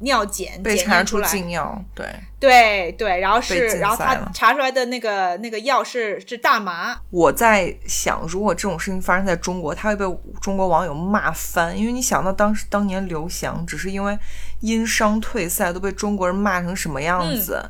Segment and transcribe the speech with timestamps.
[0.00, 2.06] 尿检被查出禁药，对，
[2.38, 10.04] 对对，然后是然后他查出来的那个那个药是是大麻，我在想，如果这种事情发生在中国，他会被
[10.40, 14.18] 中国网友骂翻，因为你想到当时当年刘翔只是因为
[14.60, 17.62] 因伤退赛，都被中国人骂成什么样子，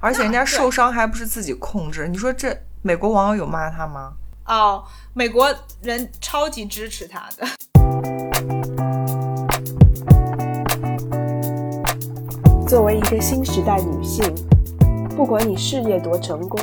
[0.00, 4.12] 而且人家受伤还不是自己控制，你说这美国网友有骂他吗？
[4.44, 4.84] 哦，
[5.14, 7.46] 美国人超级支持他的。
[12.68, 14.22] 作为一个新时代女性，
[15.16, 16.60] 不管你事业多成功，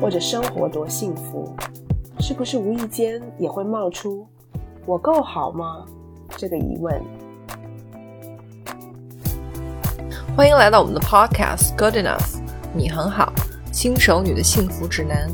[0.00, 1.54] 或者生活多幸福，
[2.20, 4.26] 是不是无意间也会冒出
[4.86, 5.84] “我够好吗”
[6.38, 6.98] 这个疑问？
[10.34, 12.38] 欢迎来到我们的 Podcast Good Enough，
[12.72, 13.30] 你很好，
[13.70, 15.28] 新手女的幸福指南。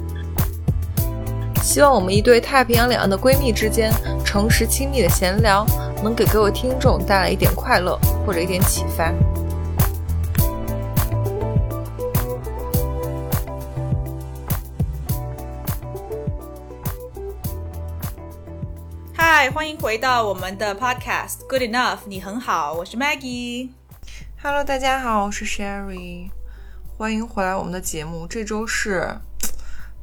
[1.62, 3.92] 希望我们一对太平洋两岸的闺蜜之间
[4.24, 5.64] 诚实亲密的闲聊，
[6.02, 9.14] 能给各位听众带来一点快乐或者一点启发。
[19.42, 23.70] 嗨，欢迎回到我们的 Podcast Good Enough，你很好，我是 Maggie。
[24.40, 26.30] Hello，大家好，我是 Sherry，
[26.96, 28.24] 欢迎回来我们的节目。
[28.28, 29.16] 这周是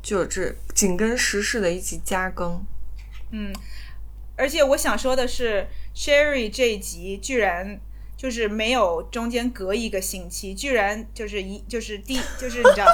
[0.03, 2.65] 就这紧跟时事的一集加更，
[3.31, 3.53] 嗯，
[4.35, 7.79] 而且我想说的是，Sherry 这一集居然
[8.17, 12.87] 就是没有中间隔一个星期，居然就是一就是第就是你知道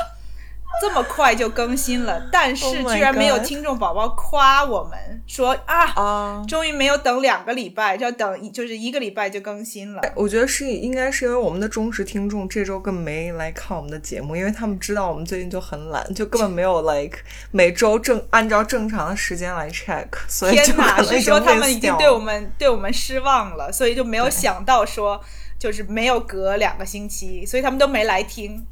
[0.82, 5.86] 这么快就更新了，但 Oh 是居然没有听众宝宝夸我们说啊。
[5.96, 10.02] 啊、终于没有等两个礼拜，就要等就是一个礼拜就更新了。
[10.16, 17.20] 我觉得是应该是因为我们的忠实听众这周更没来看我们的节目，因为他们知道我们最近就很懒，就根本没有 like
[17.52, 25.22] 每周正按照正常的时间来 check，所以就天哪，所以说他们已经对我们对我们失望了，所以就没有想到说
[25.58, 28.66] 就是没有隔两个星期，所以他们都没来听。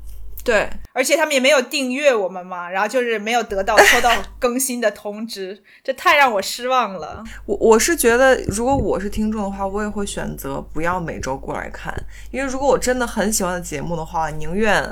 [0.43, 7.23] 对而且他们也没有订阅我们嘛，然后就是没有得到收到 更新的通知，这太让我失望了。
[7.45, 11.93] 我我是觉得，如果我是听众的话，我也会选择不要每周过来看，
[12.29, 14.83] 因为如果我真的很喜欢的节目的话，宁愿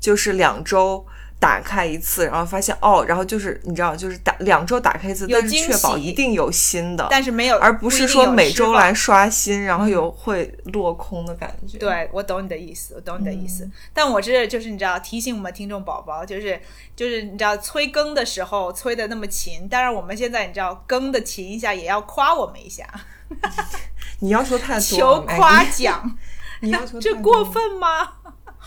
[0.00, 1.04] 就是两周
[1.38, 11.76] 打开一次，然后发现哦，然后就是你知道，就是打两周打开一次，但是确保一定有新的，但是没有，而不是说每周来刷新，然后有会落空的感觉。
[11.78, 13.48] 对，我懂你的意思，我懂你的意嗯。
[13.48, 13.70] 思。
[13.92, 16.58] 但我这就是你知道，提醒我们听众宝宝，就是
[16.96, 22.84] 就是你知道催更的时候催的那么勤，但是我们现在你知道更的勤一下，也要夸我们一下，
[24.20, 26.18] 你要求太多求，夸奖，
[26.60, 28.14] 你要求这过分吗？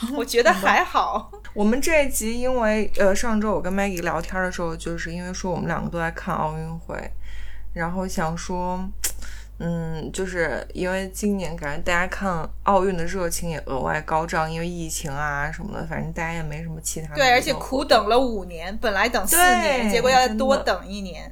[0.15, 1.31] 我觉得还好。
[1.53, 6.95] 我们这一集，因为呃，上周我跟 Maggie 聊天的时候，就是因为说我们两个都在看奥运会，
[7.73, 8.79] 然后想说，
[9.59, 21.31] 嗯，就是因为今年感觉大家看奥运的热情也额外高涨，因为疫情啊什么的，反正大家也没什么其他的对，而且苦等了五年，本来等四年，结果要多等一年。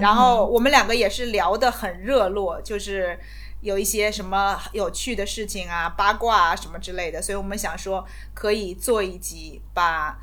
[0.00, 3.18] 然后我们两个也是聊得很热络，就是
[3.60, 10.18] 有一些什么有趣的事情啊、八卦啊什么之类的，所以我们想说可以做一集，把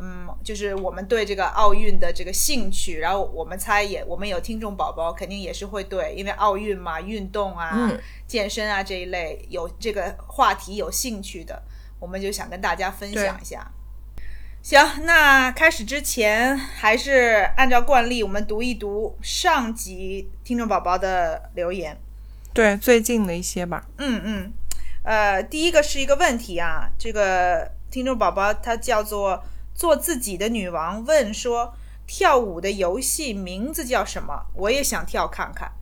[0.00, 11.62] 嗯，就是我们对这个奥运的这个兴趣，然后我们猜也，我们有听众宝宝肯定也是会对，因为奥运嘛，运动啊、嗯健身啊这一类有这个话题有兴趣的，
[12.00, 13.70] 我们就想跟大家分享一下。
[14.62, 21.96] 行，那开始之前，还是按照惯例，我们读一读上集听众宝宝的留言。
[22.52, 23.84] 对最近的一些吧。
[23.98, 24.52] 嗯嗯，
[25.04, 29.42] 呃，第一个是一个问题啊，这个听众宝宝他叫做
[29.74, 31.74] 做自己的女王，问说
[32.06, 34.46] 跳舞的游戏名字叫什么？
[34.54, 35.72] 我也想跳看看。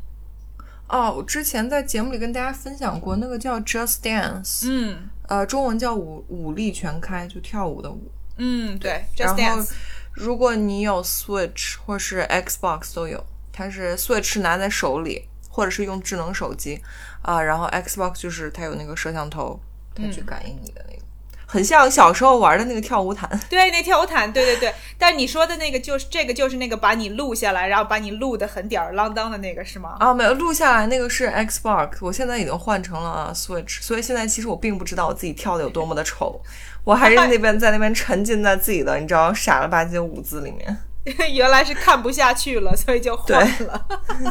[0.89, 8.11] 哦，我之前在节目里跟大家分享过，那个叫 Just Dance，嗯呃，中文叫舞舞力全开，就跳舞的舞。
[8.39, 9.71] 嗯，对然，Just 后 Dance。，
[10.15, 16.81] 如果你有 Switch 或是 Xbox 都有，它是 Switch 拿在手里，或者是用智能手机
[17.21, 19.61] 啊、然后 Xbox 就是它有那个摄像头，
[19.95, 21.03] 它去感应你的那个，
[21.45, 23.29] 很像小时候玩的那个跳舞毯。
[23.51, 24.73] 对，那跳舞毯，对对对。
[24.97, 29.97] 但你说的那个就是这个，就是那个把你录下来，然后把你录的很吊儿郎当的那个，是吗？
[30.01, 36.41] 啊，没有录下来那个是 Xbox，我现在已经换成了 Switch，所以现在其实我并不知道我自己跳的有多么的丑，
[36.85, 40.77] 我还是那边在那边沉浸在自己的你知道傻了吧唧的舞姿里面。
[41.33, 43.87] 原来是看不下去了，所以就换了。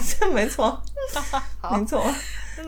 [0.05, 0.81] 这 没错，
[1.71, 2.05] 没错，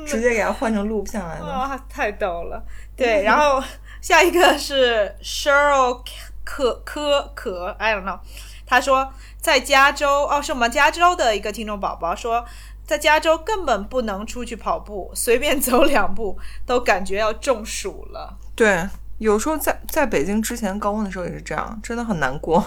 [0.05, 1.45] 直接给它换成录不下来的。
[1.45, 2.63] 哇，太逗了。
[2.95, 3.63] 对，然后
[4.01, 6.01] 下一个是 Cheryl
[6.43, 8.19] 可可可，I don't know。
[8.65, 12.45] 他说在加州，哦，是我们加州的一个听众宝宝说，
[12.85, 18.37] 在加州根本不能出去跑步，随便走两步都感觉要中暑了。
[18.55, 18.87] 对，
[19.17, 22.63] 有时候在在北京之前高温的时候也是这样，真的很难过。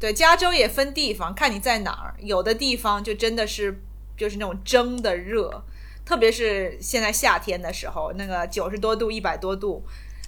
[0.00, 2.14] 对，加州也分地方，看你在哪儿。
[2.20, 3.82] 有的地方就真的是
[4.16, 5.62] 就是那种蒸的热，
[6.06, 9.84] 特别是现在夏天的时候，那个九十多度、一百多度，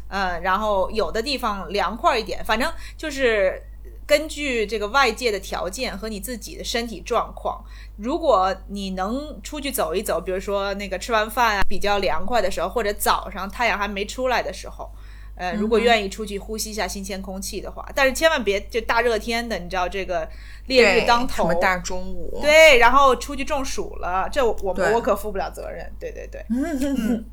[0.08, 3.62] 嗯，然后有的地方凉快一点，反正就是
[4.06, 7.64] 根据这个外界的条件和你自己的身体状况，
[7.96, 14.90] 如果你能出去走一走，比如说那个吃完饭啊比较凉快的时候，或者早上太阳还没出来的时候。
[15.34, 20.28] 呃，如果愿意出去呼吸一下新鲜空气的话，但是千万别就大热天的，你知道这个
[20.66, 25.90] 烈日当头，什么大中午，对，然后出去中暑了，这我对我可负不了责任。
[25.98, 27.24] 对对对，嗯，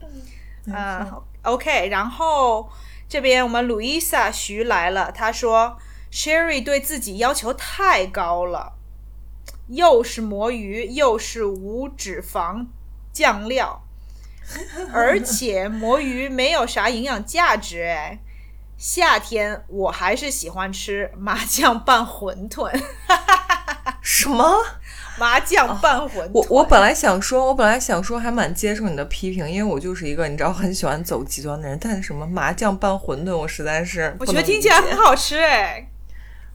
[0.68, 2.70] 嗯，OK，然后
[3.08, 5.78] 这边我们 Louisa 徐来了，她说
[6.12, 8.74] Sherry 对自己要求太高了，
[9.68, 12.66] 又是魔芋，又是无脂肪
[13.12, 13.84] 酱料，
[14.94, 18.20] 而且魔芋没有啥营养价值哎。
[18.78, 22.72] 夏天我还是喜欢吃麻酱拌馄饨，
[24.02, 24.56] 什么？
[25.18, 26.32] 麻酱拌馄饨。
[26.34, 31.78] 我我本来想说，我本来想说还蛮接受你的批评，因为我就是一个你知道很喜欢走极端的人。
[31.82, 35.90] 但是什么麻酱拌馄饨，我实在是我觉得听起来很好吃哎。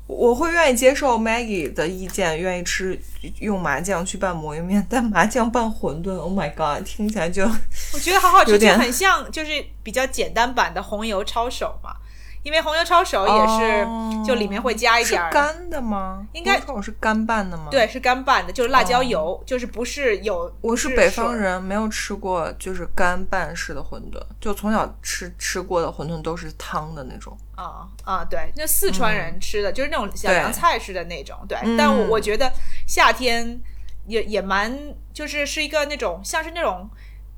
[0.07, 3.01] 我会愿意接受 Maggie 的意见，愿意吃
[3.41, 7.45] 用麻酱去拌魔芋面， 但麻酱拌馄饨，Oh my god，听起来就
[7.93, 11.97] 我觉得好好吃，就很像，就是比较简单版的红油抄手嘛。
[12.45, 16.27] 因为红油抄手也是，哦就里面会加一点儿，是干的吗？
[16.33, 20.45] 应该我是干拌的吗？，对，是干拌的，就是辣椒油，就是不是有。
[20.45, 27.37] 哦我是北方，人，没有吃过就是干拌式的馄饨，就从小吃吃过的馄饨都是汤的那种。
[27.55, 31.59] 啊啊，对，那四川人吃的、就是那种小凉菜似的那种，对。
[31.63, 32.53] 嗯但我我觉得
[32.87, 33.61] 夏天
[34.07, 34.77] 也也蛮，
[35.13, 36.89] 就是是一个那种像是那种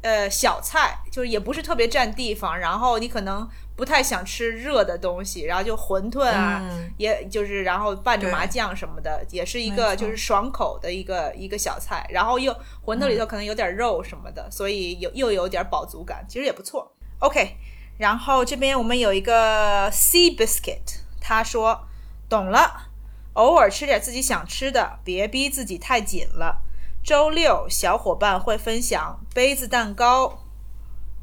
[0.06, 12.52] 呃小菜，就是也不是特别占地方，然后你可能不太想吃热的东西，然后就馄饨啊，嗯也就是然后拌着麻酱什么的，也是一个就是爽口的一个一个小菜，然后又
[12.84, 16.94] 馄饨里头可能有点肉什么的，所以有又有点饱足感，其实也不错。
[17.18, 17.56] OK，
[17.98, 21.88] 然后这边我们有一个 Sea Biscuit，他说
[22.28, 22.90] 懂了，
[23.32, 26.62] 偶尔吃点自己想吃的，别逼自己太紧了。
[27.06, 30.40] 周六小伙伴会分享杯子蛋糕，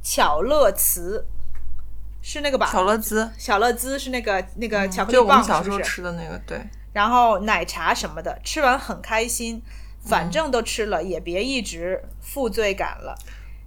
[0.01, 1.27] 巧乐兹
[2.21, 2.69] 是那个吧？
[2.71, 5.81] 巧乐兹，巧乐兹是那个那个巧克力就我们棒，小时候？
[5.81, 6.57] 吃的那个，对。
[6.94, 9.62] 然后奶茶什么的，吃完很开心，
[10.06, 13.13] 反正都吃了，也别一直负罪感了。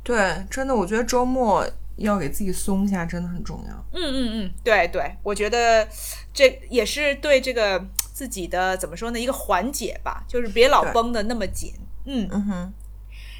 [0.02, 3.74] 对，真的，我觉得周末要给自己松一下，真的很重要。
[3.92, 5.86] 嗯嗯嗯，对对，我觉得
[6.32, 7.84] 这也是对这个
[8.14, 11.74] 自己的怎么说呢，一个缓解吧，就是别老绷得那么紧。
[12.06, 12.72] 嗯，嗯哼，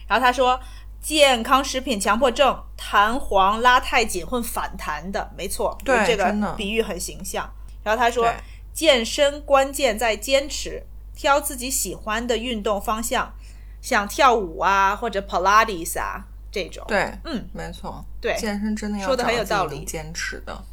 [0.06, 0.60] 然后他说，
[1.00, 6.50] 健康食品强迫症，弹簧拉太紧会反弹的，没错，对真的。
[6.50, 7.50] 个比喻很形象。
[7.82, 8.30] 然后他说，
[8.72, 10.82] 健身关键在坚持，
[11.14, 13.32] 挑自己喜欢的运动方向，
[13.80, 16.84] 像跳舞啊或者 Pilates 啊这种。
[16.88, 18.36] 对，嗯，没错，对。
[18.36, 19.84] 健身真的要说的很有道理。
[19.84, 20.64] 坚持的。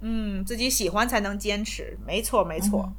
[0.00, 2.84] 嗯，自己喜欢才能坚持，没错没错。
[2.86, 2.96] 嗯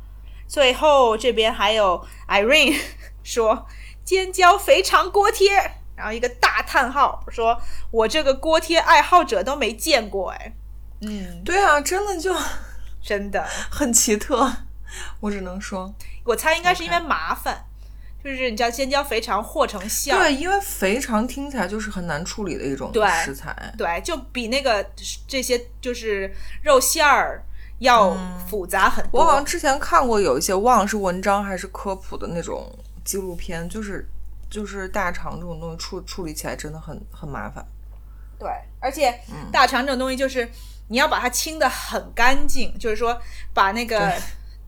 [0.51, 2.77] 最后这边还有 Irene
[3.23, 3.65] 说
[4.03, 5.55] 尖椒肥肠锅贴，
[5.95, 7.61] 然后一个大叹号，说
[7.91, 10.53] 我这个锅贴爱好者都没见过哎。
[11.01, 12.35] 嗯，对啊，真的就
[13.01, 14.51] 真的，很奇特，
[15.19, 15.93] 我只能说，
[16.25, 17.65] 我猜应该是因为麻烦
[18.23, 22.91] 就是你知道尖椒肥肠和成馅儿，对，因为肥肠听起来就是很难处理的一种
[23.25, 23.73] 食材。
[23.75, 24.85] 对，就比那个
[25.27, 26.31] 这些就是
[26.61, 27.43] 肉馅儿
[27.79, 28.15] 要
[28.47, 29.21] 复杂很多。
[29.21, 32.71] 我好像之前看过有一些忘了是文章还是科普的那种
[33.03, 34.07] 纪录片，就是
[34.49, 37.65] 就是大肠这种东西处处理起来真的很很麻烦。
[38.39, 40.49] 对，而且嗯大肠这种东西就是
[40.87, 43.19] 你要把它清的很干净，就是说
[43.53, 44.13] 把那个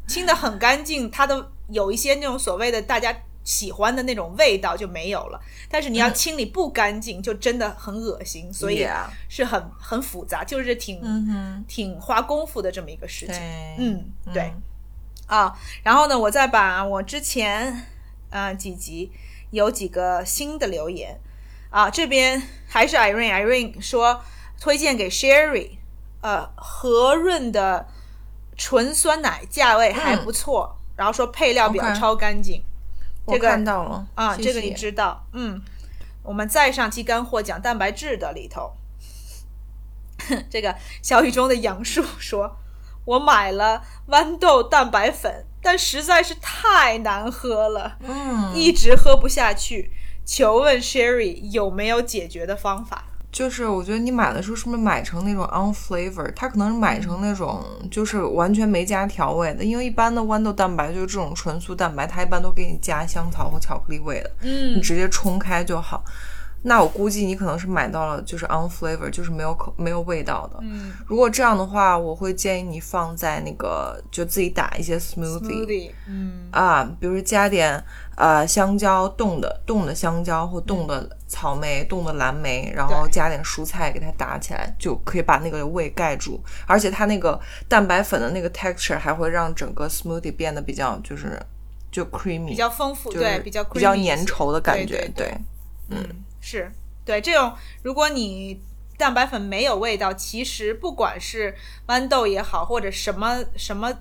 [0.08, 5.42] 清的很干净，它的有一些那种所谓的大家喜欢的那种味道就没有了。
[5.70, 13.36] 但是你要清理不干净，就真的很恶心，所以 Yeah 是很很复杂，就是挺、嗯，挺花功夫的这么一个事情。
[13.36, 14.54] 对，嗯，对。
[15.26, 17.88] 啊，然后呢，我再把我之前
[18.34, 19.12] 呃几集
[19.52, 21.20] 有几个新的留言。
[21.70, 24.22] 啊，这边还是 Irene，Irene 说
[24.60, 25.78] 推荐给 Sherry，
[26.22, 27.88] 呃，和润的
[28.56, 32.64] 纯酸奶价位还不错，然后说配料表超干净。
[33.26, 35.62] 我这个看到了啊，谢这个你知道，嗯，
[36.22, 38.74] 我们再上期干货讲蛋白质的里头，
[40.52, 42.58] 这个小雨中的杨树说，
[43.06, 49.90] 我买了豌豆蛋白粉，但实在是太难喝了，嗯，一直喝不下去，
[50.26, 53.06] 求问 Sherry 有没有解决的方法。
[53.32, 56.32] 就是我觉得你买的时候是不是买成那种 on flavor？
[56.36, 66.04] 它可能是买成那种就是完全没加调味的，因为一般的豌豆蛋白就是这种纯素蛋白，它一般都给你加香草或巧克力味的，嗯你直接冲开就好。
[66.66, 70.60] 那我估计你可能是买到了就是 unflavor，就是没有口没有味道的。
[70.62, 70.94] 嗯。
[71.06, 76.48] 如果这样的话，我会建议你放在那个就自己打一些 smoothie，smoothie，嗯。
[76.52, 77.84] 啊，比如加点
[78.16, 86.42] 呃香蕉冻的冻的香蕉或冻的草莓、冻的蓝莓，然后加点蔬菜给它打起来，就可以把那个味盖住。
[86.66, 91.38] 而且它那个蛋白粉的那个 texture 还会让整个 smoothie 变得比较就是
[91.92, 95.28] 就 creamy，比较丰富，就是对，比较比较粘稠的感觉，对对。
[95.28, 95.38] 对
[95.90, 96.02] 嗯，
[96.46, 96.70] 是
[97.06, 98.60] 对这种，如果你
[98.98, 101.56] 蛋白粉没有味道，其实不管是
[101.88, 103.92] 豌豆也好，或者什么什么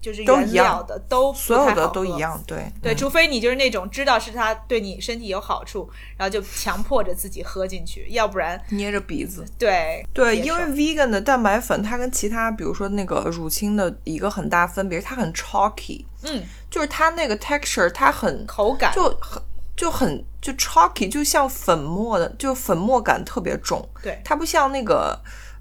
[0.00, 2.18] 就是原料的，都不所有的都一。
[2.18, 9.44] 样，对对，嗯除非你就是那种知道是它对你身体有好处，然后就强迫着自己喝进去，要不然捏着鼻子。
[9.58, 19.42] 对对，因为 vegan 的蛋白粉，它跟其他比如说那个乳清的一个很大分别，它很 chalky，嗯就是它那个 texture 它很口感就很
[19.76, 23.86] 就很就 chalky，就像粉末的，就粉末感特别重。
[24.02, 25.18] 对它不像那个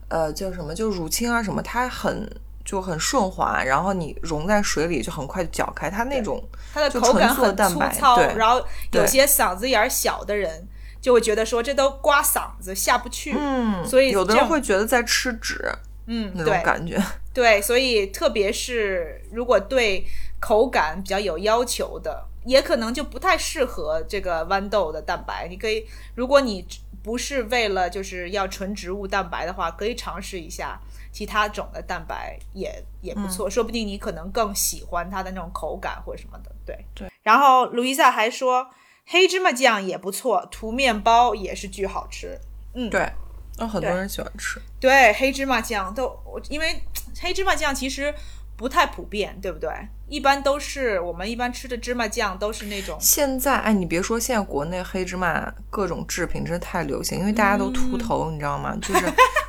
[0.10, 2.30] 呃叫什么，就乳清啊什么，它很
[2.64, 5.90] 就很顺滑，然后你溶在水里就很快就搅开。
[5.90, 6.44] 它那种
[6.74, 10.68] 它的口感很粗糙，对然后有些嗓子眼儿小的人
[11.02, 15.72] 就会觉得说这都刮嗓子下不去，嗯，所以有的人会觉得在吃纸
[16.06, 17.02] 嗯，那种感觉。
[17.34, 20.06] 对，所以特别是如果对
[20.40, 25.48] 口感比较有要求的，也可能就不太适合这个豌豆的蛋白。
[25.48, 25.86] 你可以，
[26.16, 26.66] 如果你
[27.04, 30.80] 不是为了就是要纯植物蛋白的话，可以尝试一下
[31.12, 36.52] 其他种的蛋白也也不错，说不定你可能更喜欢它的那种口感或者什么的。
[36.66, 37.10] 对对。
[37.22, 38.68] 然后卢伊萨还说，
[39.06, 42.38] 黑芝麻酱也不错，涂面包也是巨好吃。
[42.74, 43.10] 嗯，对，
[43.58, 44.62] 那很多人喜欢吃。
[44.80, 46.82] 对，黑芝麻酱都，我因为
[47.22, 48.14] 黑芝麻酱其实
[48.58, 49.70] 不太普遍，对不对？
[50.10, 58.76] 一般都是我们一般吃的芝麻酱都是那种，现在，哎，你别说，现在国内黑芝麻各种制品真的太流行，因为大家都秃头，你知道吗？
[58.82, 59.06] 就是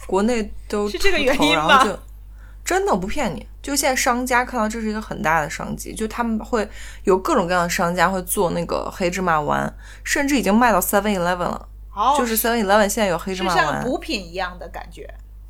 [0.07, 1.99] 国内 都嗯是这个秃头原因吗然后就
[2.65, 6.69] 真的我不骗你，就现在商家看到这是一个很大的商机，就他们会
[7.05, 9.73] 有各种各样的商家会做那个黑芝麻丸，
[10.05, 11.69] 甚至已经卖到 Seven Eleven 了。
[11.95, 15.09] 哦，就是 Seven Eleven 现在有黑芝麻丸，补品一样的感觉。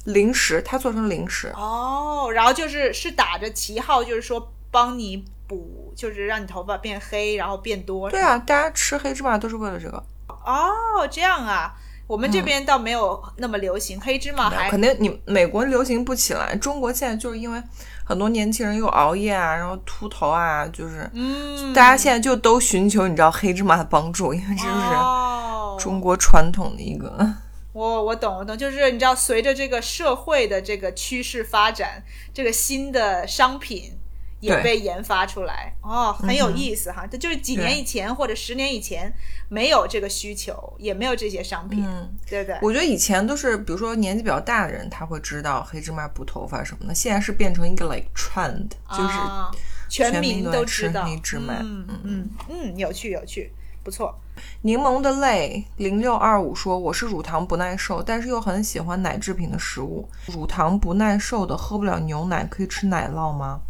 [0.09, 1.53] 零食，它做成零食。
[1.55, 8.11] 哦，然后就是是打着旗号，就是说帮你补，就是让你头发变黑，然后变多。
[8.11, 10.03] 对啊，大家吃黑芝麻都是为了这个。
[10.29, 11.75] 哦，这样啊，
[12.07, 17.63] 我们这边倒没有那么流行、黑芝麻还，肯定你美国流行不起来，中国现在就是因为
[18.03, 27.35] 很多年轻人又熬夜啊，然后秃头啊，就是嗯，大家现在就都寻求你知道黑芝麻的帮助，因为这就是哦，中国传统的一个。
[27.73, 33.93] 我我懂我懂，就是你知道，随着这个社会的这个趋势发展，这个新的商品
[34.41, 37.07] 也被研发出来，哦，很有意思哈。
[37.07, 39.13] 这就是几年以前或者十年以前
[39.49, 42.59] 没有这个需求，也没有这些商品，嗯，对不对？
[42.63, 49.51] 我觉得以前都是比如说年纪比较大的人他会知道黑芝麻补头发什么的，现在是变成一个 like trend，就是啊、
[49.89, 51.55] 全民都知道黑芝麻。
[51.61, 51.87] 嗯。
[52.05, 53.53] 嗯嗯，有趣有趣，
[53.89, 54.15] 不错。
[54.61, 60.07] 柠檬的泪零六二五说：“我是乳糖不耐受，但是又很喜欢奶制品的食物。
[60.27, 63.63] 乳糖不耐受的喝不了牛奶，可以吃奶酪吗？”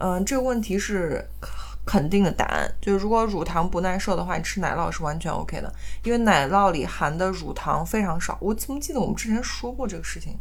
[0.00, 1.22] 嗯、这个问题是
[1.84, 5.70] 肯定的答案，就是如果乳糖不耐受的话，你吃奶酪是完全 OK 的，
[6.02, 8.38] 因为奶酪里含的乳糖非常少。
[8.40, 10.34] 我怎么记得我们之前说过这个事情？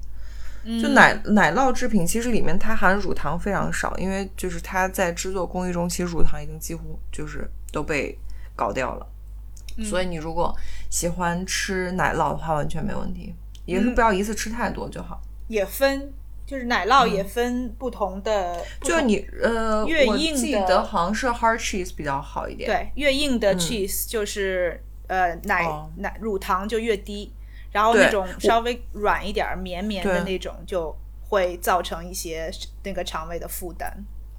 [0.82, 8.18] 就奶奶酪制品，其实里面它含乳糖非常少，因为就是它在制作工艺中，其实乳糖已经几乎就是都被
[8.62, 9.08] 搞掉了。
[9.90, 10.54] 所以你如果
[10.90, 13.34] 喜欢吃奶酪的话，完全没问题，
[13.66, 15.20] 也是不要一次吃太多就好。
[15.48, 16.14] 也分，
[16.46, 22.70] 就是奶酪也分不同的，就你呃，我越硬的记得好像是 hard cheese 比较好一点。
[22.70, 25.66] 对越硬的 cheese 就是、呃奶、
[25.96, 27.34] 奶乳糖就越低，
[27.72, 30.96] 然后那种稍微软一点、绵绵的那种就
[31.30, 32.52] 会造成一些
[32.84, 33.92] 那个肠胃的负担。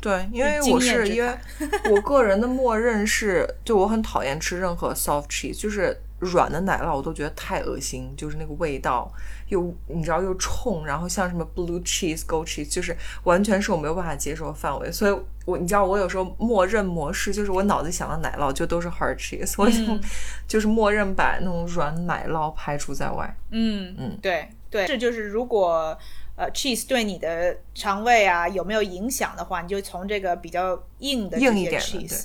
[0.02, 1.32] 对，因为我是因为
[1.88, 9.08] 我个人的默认是，就我很讨厌吃任何 soft cheese，就是软的奶酪我都觉得太恶心，就是那个味道
[9.48, 14.90] 又你知道又冲，然后像什么 blue cheese、goat cheese，就是完全是我没有办法接受的范围。
[14.90, 20.00] 所以我你知道我有时候默认模式就是我脑子想的奶酪就都是 hard cheese，我就、嗯
[20.48, 23.36] 就是默认把那种软奶酪排除在外。
[23.50, 25.96] 嗯嗯对对，这就是如果
[26.42, 32.24] 呃 cheese 对你的肠胃啊有没有影响的话，你就从这个比较硬的硬一点的 cheese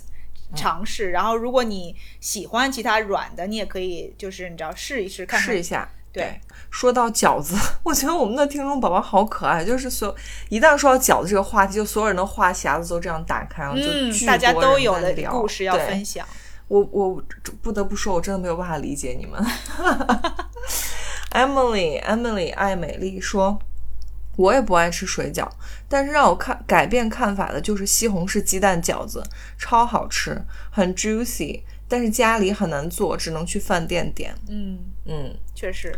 [0.55, 1.11] 尝试。
[1.11, 5.47] 然后，如果你喜欢其他软的，你也可以就是你知道试一试看看。
[5.47, 5.87] 试一下。
[6.11, 10.15] 对，说到饺子， 我觉得我们的听众宝宝好可爱，就是所
[10.49, 16.25] 一旦说到饺子这个话题，就所有人的话匣子都这样打开然后，就嗯，大家都有的故事要分享。
[16.69, 17.21] 我我
[17.61, 19.39] 不得不说，我真的没有办法理解你们。
[21.31, 23.59] Emily Emily 爱美丽说，
[24.37, 25.45] 我也不爱吃水饺，
[25.89, 29.21] 但是让我看改变看法的就是西红柿鸡蛋饺子，
[29.57, 30.41] 超好吃，
[30.71, 34.33] 很 juicy，但是家里很难做，只能去饭店点。
[34.47, 35.93] 嗯，嗯，确实。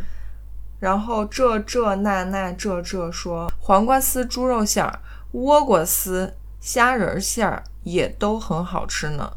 [0.79, 4.99] 然后这这那那这这说黄瓜丝、猪肉馅儿、
[5.33, 9.29] 倭瓜丝、虾仁儿馅儿也都很好吃呢。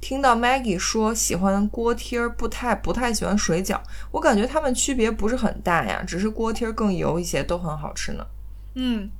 [0.00, 3.78] 听到 Maggie 说喜欢锅贴儿，不太不太喜欢水饺，
[4.10, 8.24] 我感觉它们区别不是很大呀，只是锅贴儿更油一些，都很好吃呢。
[8.76, 9.10] 嗯，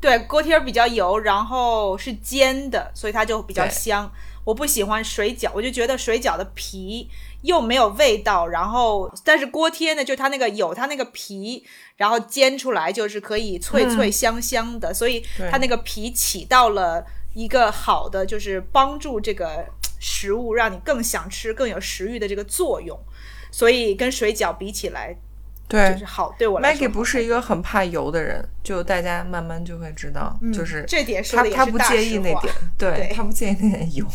[0.00, 4.10] 对，锅贴儿比较油，然后是煎的，所以它就比较香。
[4.44, 7.08] 我不喜欢水饺，我就觉得水饺的皮
[7.42, 11.64] 又没有味道，然后但是锅贴呢，就它那个有它那个皮，
[11.96, 19.66] 然后煎出来就是可以脆脆香香的，所以它那个皮起到了一个好的，就是帮助这个
[20.00, 22.98] 食物让你更想吃、更有食欲的这个作用。
[23.52, 25.14] 所以跟水饺比起来，
[25.72, 34.06] 对就是好对我来说，Maggie 不是一个很怕油的人，就大家慢慢就会知道，就是嗯这点是他他不介意那点，对对他不介意那点油。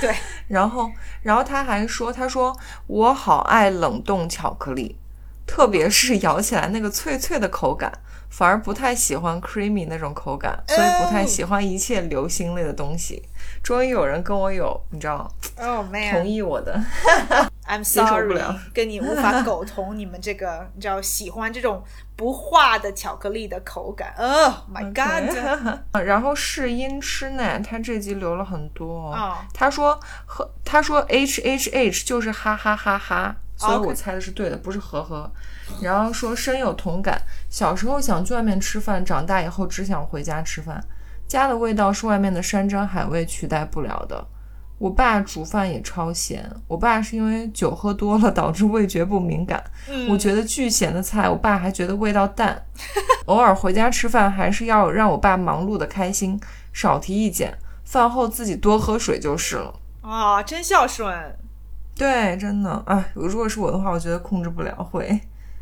[0.00, 0.14] 对。
[0.48, 0.90] 然后，
[1.22, 4.98] 然后他还说，他说我好爱冷冻巧克力，
[5.46, 7.92] 特别是咬起来那个脆脆的口感，
[8.30, 13.22] 反而不太喜欢 creamy 那种口感，所以不太喜欢一切流心类的东西。
[13.66, 16.80] 终于有人跟我有，你知道，Oh man，同意我的。
[17.66, 18.40] I'm 接受不 sorry，
[18.72, 21.82] 跟你无法苟同你们这个，你知道喜欢这种
[22.14, 24.14] 不化的巧克力的口感。
[24.18, 25.76] Oh my god！
[26.06, 29.12] 然后试音吃奶，他这集留了很多、哦。
[29.12, 35.28] 哦他说和他说 H H H 就是哈哈哈哈，所以我猜的是对的，不是呵呵。
[35.82, 37.20] 然后说深有同感，
[37.50, 40.80] 小时候想去外面吃饭，长大以后只想回家吃饭，
[41.26, 44.26] 家的味道是外面的山珍海味取代不了的。
[44.78, 49.64] 我爸煮饭也超咸，我爸是因为酒喝多了导致味觉不敏感。
[49.88, 52.62] 嗯我觉得巨咸的菜，我爸还觉得味道淡。
[53.24, 56.38] 偶尔回家吃饭，还是要让我爸忙碌的开心，
[56.74, 57.56] 少提意见。
[57.84, 59.74] 饭后自己多喝水就是了。
[60.02, 61.10] 啊、真孝顺。
[61.94, 65.18] 对，真的，哎，如果是我的话，我觉得控制不了，会。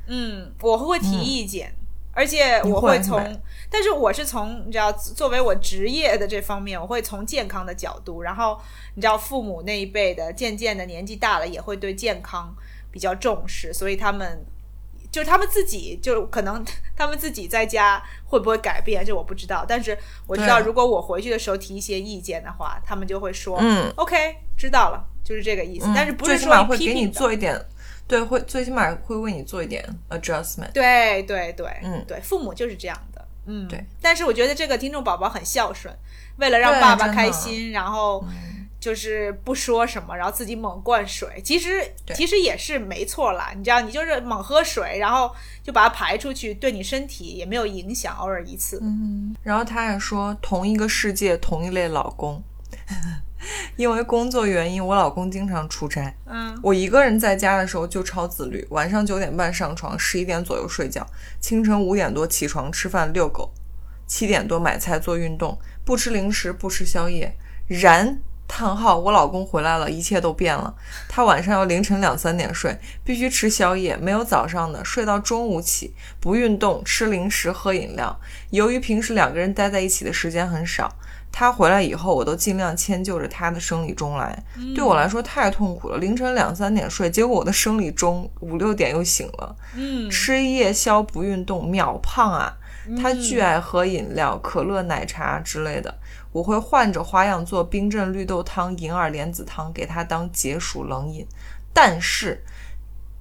[0.09, 1.73] 嗯，我会提意见，
[2.15, 8.61] 而且你我从会从，但是我是从你知道，作为我职业的这方面，我会从健康的角度，然后
[8.95, 12.55] 你知道，父母那一辈的渐渐的年纪大了，也会对健康
[12.91, 14.47] 比较重视，所以他们。
[15.11, 16.65] 就是他们自己，就可能
[16.97, 19.65] 他们自己在家会不会改变，这我不知道。
[19.65, 19.97] 但是
[20.27, 24.17] 我知道，如果我回去的时候提一些意见的话，他们就会说，嗯，OK，
[24.57, 25.87] 知道了，就是这个意思。
[25.95, 27.55] 但是不是说会给你做一点，
[28.07, 30.73] 对，会最起码会为你做一点 adjustment。
[30.73, 33.85] 对对对，嗯对，父母就是这样的，嗯，对。
[34.01, 35.95] 但是我觉得这个听众宝宝很孝顺，
[36.37, 38.25] 为了让爸爸开心，然后
[38.79, 41.41] 就是不说什么，然后自己猛灌水。
[41.43, 41.83] 其实
[42.15, 48.79] 其实也是没错啦，你知道，你就是猛喝水，然后就把它排出去，对你身体也没有影响，偶尔一次。
[48.83, 52.43] 嗯然后他还说，同一个世界，同一类老公。
[53.77, 56.15] 因为工作原因，我老公经常出差。
[56.27, 61.07] 嗯，我一个人在家的时候就超自律，晚上九点半上床，十一点左右睡觉，
[61.41, 63.53] 清晨五点多起床吃饭遛狗，
[64.07, 67.37] 七点多买菜做运动，不吃零食，不吃宵夜。
[67.67, 70.75] 然叹号，我老公回来了，一切都变了。
[71.09, 78.21] 他晚上要凌晨两三点睡，必须吃宵夜，没有早上的，睡到中午起，不运动，吃零食，喝饮料。
[78.51, 80.95] 由于平时两个人待在一起的时间很少，
[81.37, 84.41] 他回来以后，我都尽量迁就着他的生理钟来。
[84.73, 89.57] 对我来说太痛苦了，凌晨两三点睡，结果我的生理钟五六点又醒了。
[89.75, 92.57] 嗯，吃夜宵不运动，秒胖啊！
[93.03, 95.93] 他巨爱喝饮料，可乐、奶茶之类的。
[96.31, 101.27] 我会换着花样做冰镇绿豆汤、银耳莲子汤，给他当解暑冷饮。
[101.73, 102.41] 但是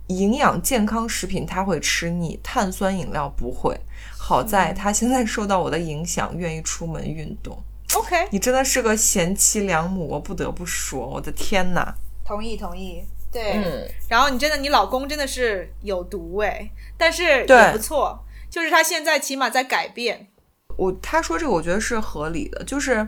[0.06, 3.76] 营养健康食品他会吃腻，碳酸饮料不会。
[4.16, 7.58] 好在他现在受到我的影响，愿意出门运动。
[7.96, 11.96] OK，你真的是个贤妻良母，我不得不说，我的天哪！
[12.26, 13.54] 同意同意，对。
[13.54, 20.28] 嗯，然后你真的，你老公真的是有毒哎，但是也不错，就是他现在起码在改变。
[20.76, 23.08] 我他说这个，我觉得是合理的，就是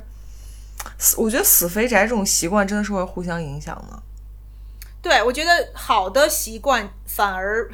[0.99, 4.03] 死，我觉得死肥宅这种习惯真的是会互相影响的。
[5.01, 7.71] 对，我觉得好的习惯反而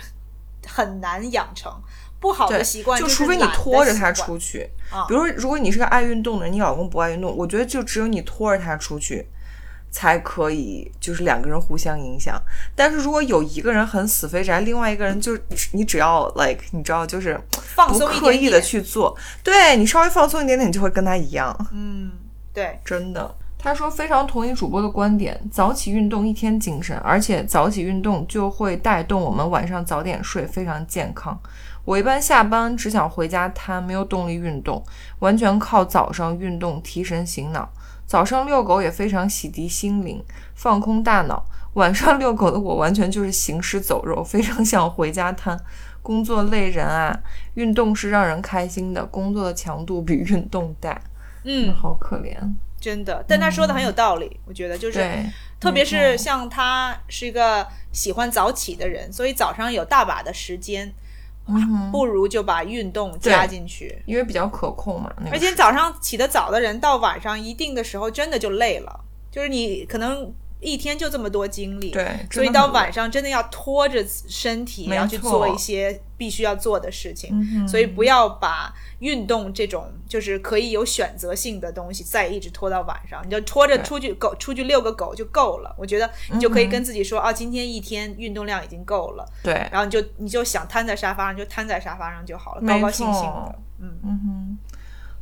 [0.66, 1.74] 很难养成，
[2.22, 9.28] 不好的，习惯就是除非你拖着他出去，啊比如说如果你是个爱运动的人，你老公不爱运动，我觉得就只有你拖着他出去，
[9.90, 12.40] 才可以，就是两个人互相影响。
[12.76, 15.38] 但是如果有一个人很死肥宅，另外一个人就
[15.72, 21.68] 你只要 like 你知道，就是不放松一刻意的去做，对你稍微放松一点点，你就会跟他一样。
[21.74, 22.12] 嗯，
[22.54, 23.36] 对，真的。
[23.64, 31.40] 他说非常同意主播的观点，早起运动一天精神，而且早起运动就会带动我们晚上早点睡，非常健康。
[31.86, 34.84] 我一般下班只想回家瘫，没有动力运动，
[35.20, 37.70] 完全靠早上运动提神醒脑。
[38.06, 41.46] 早上遛狗也非常洗涤心灵，放空大脑。
[41.76, 45.58] 晚上遛狗的我完全就是行尸走肉，非常想回家瘫。
[46.02, 47.18] 工作累人啊，
[47.54, 51.00] 运动是让人开心的，工作的强度比运动大，
[51.46, 52.36] 嗯，好可怜。
[52.80, 53.24] 真的。
[53.28, 55.00] 但他说的很有道理，我觉得就是，
[55.60, 60.92] 特别是像他是一个喜欢早起的人，所以早上有大把的时间，
[61.48, 64.02] 嗯不如就把运动加进去。
[64.06, 65.12] 因为比较可控嘛。
[65.18, 77.32] 那个而且早上起得早的人，到晚上一定的时候真的就累了，就是你可能一天就这么多精力，对，所以到晚上真的要拖着身体，没然后去做一些必须要做的事情。
[77.34, 85.76] 嗯所以不要把运动这种就是可以有选择性的东西再一直拖到晚上，你就拖着出去狗出去遛个狗就够了。
[85.78, 93.56] 我觉得你就可以跟自己说，啊，今天一天运动量已经够了，对，然后你就你就想瘫在沙发上就瘫在沙发上就好了，高高兴兴的。
[93.80, 94.58] 嗯，嗯哼。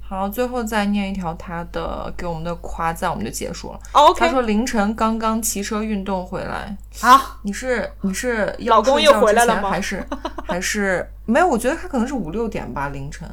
[0.10, 3.80] 好，最后再念一条他的给我们的夸赞，我们就结束了。
[4.18, 10.04] 他说凌晨刚刚骑车运动回来，啊，你是你是老公又回来了吗还是
[10.48, 11.48] 还是没有？
[11.48, 13.30] 我觉得他可能是五六点吧，凌晨。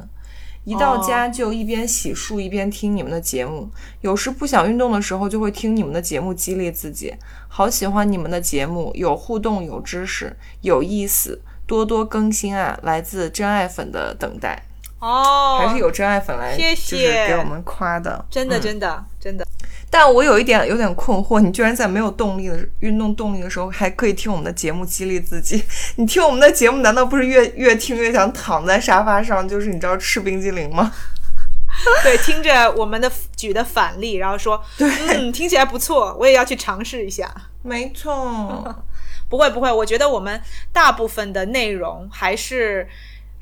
[0.65, 3.67] 一到哦家就一边洗漱一边听你们的节目，
[4.01, 7.11] 有时不想运动的时候就会听你们的节目激励自己。
[7.47, 12.77] 好喜欢你们的节目，有互动，有知识，有意思，多多更新啊！
[12.83, 14.61] 来自真爱粉的等待，
[15.07, 19.47] 哦，还是有真爱粉来谢就是谢给我们夸的，真的嗯真的真的，
[19.89, 25.63] 但我有一点有点困惑，你居然在没有动力的运动动力的时候，还可以听我们的节目激励自己。
[25.95, 30.91] 你听我们的节目，难道不是越越听越想躺在沙发上，就是你知道吃冰激凌吗？
[32.03, 37.31] 对，听着我们的举的反例，然后说，嗯，听起来不错，我也要去尝试一下。
[37.61, 38.75] 没错，
[39.29, 40.41] 不会不会，我觉得我们
[40.73, 42.87] 大部分的内容还是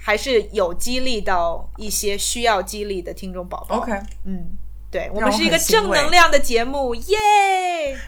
[0.06, 3.78] 还是有激励到一些需要激励的听众宝宝。
[3.78, 3.92] OK，
[4.24, 4.52] 嗯，
[4.92, 7.18] 对我们是一个正能量的节目，耶！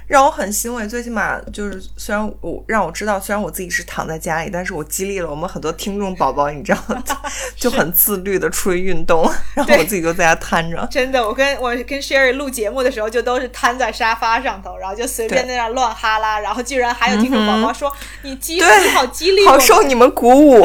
[0.06, 0.88] 让我很欣慰。
[0.88, 6.80] 最起码就是，虽然我让我知道，虽然我自己是躺在家里，但是我激励了我们很多听众宝宝，你知道，
[7.58, 9.24] 就很自律的出去运动，
[9.56, 10.88] 然后我自己就在家瘫着。
[10.92, 20.64] 真的，我跟我跟 Sherry 录节目的时候，就都是瘫在沙发上头，然后就随便在那乱哈拉，然后居然还有听众宝宝说：“你激励你好激励。”好受你们鼓舞，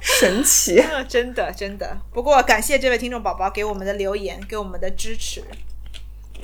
[0.00, 0.80] 神奇。
[0.80, 1.96] 嗯， 真的真的。
[2.12, 5.42] 不过感谢这位听众宝宝给我们的留言，给我们的支持。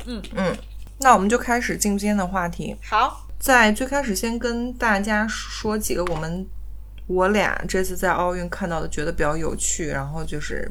[0.05, 0.57] 嗯嗯
[0.99, 2.75] 那我们就开始进今天的话题。
[2.83, 6.47] 好，在最开始，先跟大家说几个我们
[7.07, 10.71] 我俩这次在奥运看到的，觉得比较有趣，然后就是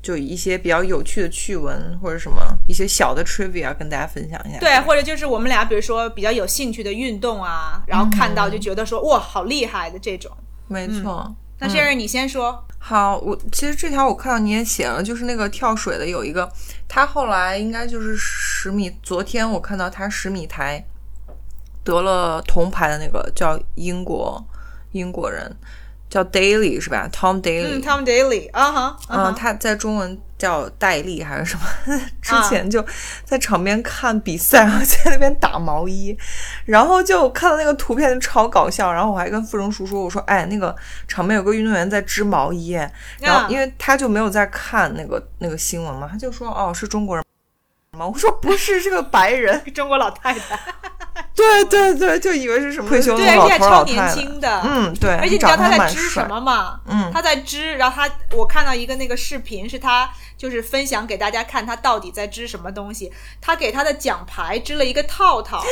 [0.00, 4.58] 就一些比较有趣的趣闻或者什么一些小的 trivia 跟大家分享一下。
[4.60, 10.30] 对，或者就是我们俩，比如说比较有兴趣的运动啊，然后看到就觉得说、哇，好厉害的这种。
[10.68, 11.34] 没错。
[11.60, 12.64] 那 Sherry 你先说。
[12.82, 16.50] 好，我其实这条我看到你也写了，就是那个跳水的有一个，
[16.88, 20.82] 他后来应该就是十米，昨天我看到他十米台
[21.84, 24.42] 得了铜牌的那个叫英国
[24.92, 25.54] 英国人，
[26.10, 31.62] 叫 Daily 是吧？Tom Daily，嗯，Tom Daily，啊哈，啊嗯，他在中文叫戴笠还是什么？
[32.20, 32.84] 之啊前就
[33.24, 36.16] 在场边看比赛，然后在那边打毛衣，
[36.64, 40.74] 然后就看到那个图片超搞笑，然后我还跟傅成叔说，我说，哎，那个
[41.06, 42.70] 场边有个运动员在织毛衣，
[43.20, 47.24] 然啊后因为他就没有在看那个那个新闻嘛，他就说，哦，是中国人
[48.00, 48.10] 吗？
[48.12, 49.62] 我说不是，是个白人。
[49.74, 50.58] 中国老太太，
[51.36, 54.08] 对对对，就以为是什么退休的对，而老且还超年。
[54.08, 54.62] 轻的。
[54.64, 56.80] 嗯，对，而且你知道他在织什么吗？
[56.86, 63.12] 嗯他在织，然后他我看到一个那个视频，是他就是分享给大家看他到底在织什么东西。
[63.40, 65.62] 他给他的奖牌织了一个套套，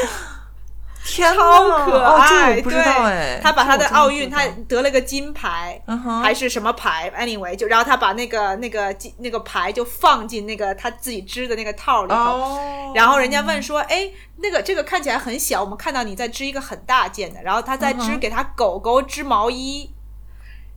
[1.09, 2.57] 天超呐可哦，这爱。
[2.57, 5.81] 我不知道哎对，他把他的奥运，他得了个金牌，
[6.23, 12.17] 还是什么牌？anyway，就然后他把那个那个金那个牌就放进那个他自己织的那个套里头。
[12.17, 19.91] 哦，然后人家问说：“哎，那个这个看起来很小，我们看到你在织一个很大件的，然后他在织给他狗狗织毛衣，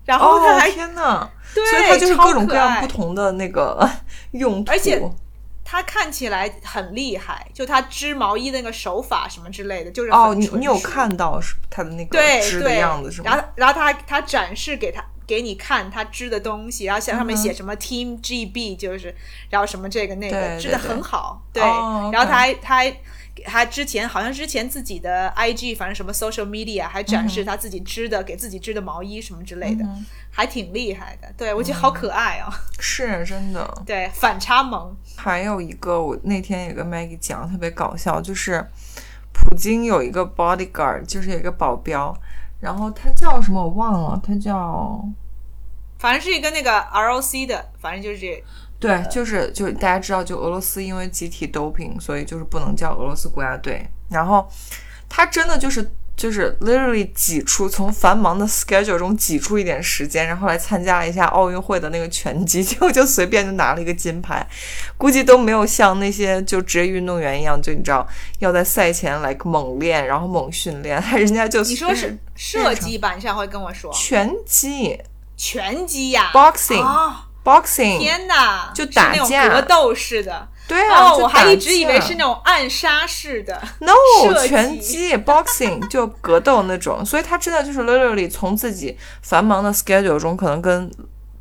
[0.06, 1.30] 然后他哦还、天呐！
[1.54, 3.90] 对，所以它就是各种各样不同的那个
[4.32, 5.02] 用途，而且
[5.72, 12.78] 他看起来很厉害，就他织毛衣的那个手法什么之类的，就是很哦，你你有看到是他的那个对织的对。
[12.78, 13.32] 样子是吗？
[13.32, 19.16] 然后然后他还他展示给他给你看他织的东西，然后像上面写什么 Team GB，就是
[19.50, 22.98] 然后什么这个那个织的很好，对，哦然后他还他还。
[23.46, 29.86] 他之前好像之前自己的 IG，反正什么 social media 还展嗯示他自己织的、给自己织的毛衣什么之类的，
[30.32, 31.32] 还挺厉害的。
[31.38, 32.52] 对我觉得嗯好可爱哦。
[32.80, 33.70] 是真的。
[33.86, 34.96] 对，反差萌。
[35.16, 38.66] 还有一个，我那天也跟 Maggie 讲，特别搞笑，就是
[39.34, 42.16] 普京有一个 bodyguard，就是有一个保镖，
[42.60, 45.04] 然后他叫什么我忘了，他叫
[46.00, 48.44] 反正是一个那个 ROC 的，反正就是这
[48.80, 53.88] 对，就是就是大家知道，就俄罗斯因为集体 doping，所以就是不能叫俄罗斯国家队。
[54.10, 54.50] 然后
[55.08, 55.90] 他真的就是
[56.22, 64.48] 就是 literally 挤出从繁忙的 schedule 中挤出一点时间，然后来参加了一下奥运会的那个拳击， 结果就随便就拿了一个金牌，
[64.98, 68.08] 估计都没有像那些就职业运动员一样，就你知道
[68.38, 73.16] 要在赛前来猛练，然后猛训练，人家就你说是射击吧？
[73.16, 73.92] 你上回跟我说。
[73.92, 75.00] 拳击
[75.36, 76.30] 拳击呀。
[76.36, 80.48] boxing、哦，boxing，天哪，就打架格斗式的。
[80.68, 83.62] 对啊，哦，我还一直以为是那种暗杀式的。
[83.80, 83.94] No，
[84.48, 90.90] 拳击 boxing 就格斗那种，所以他真的就是 literally 从自己繁忙的 schedule 中，可能跟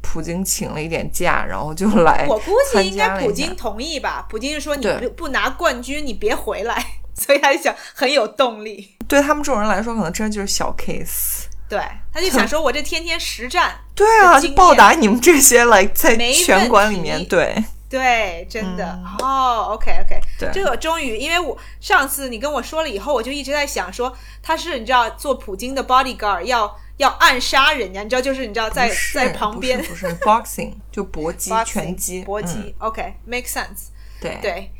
[0.00, 4.26] 普京请了一点假，然后就来我估计应该普京同意吧？
[4.28, 6.84] 普京就说你不不拿冠军，你别回来。
[7.12, 8.96] 所以他就想很有动力。
[9.06, 11.39] 对他们这种人来说，可能真的就是小 case。
[11.70, 11.80] 对，
[12.12, 17.56] 他就想说，我这天天实战， 对啊，就报答你们这些来在没拳馆里面，对。
[17.88, 19.16] 对，真的、嗯。
[19.18, 32.74] 哦，OK OK，对这个终于，因为我上次你跟我说了以后，我就一直在想说，他是你知道做普京的 bodyguard 要要暗杀人家，你知道就是你知道在在旁边不是不是 boxing 就搏击 boxing，拳击搏击、嗯。
[32.78, 33.88] O k make sense，
[34.20, 34.38] 对。
[34.40, 34.70] 对，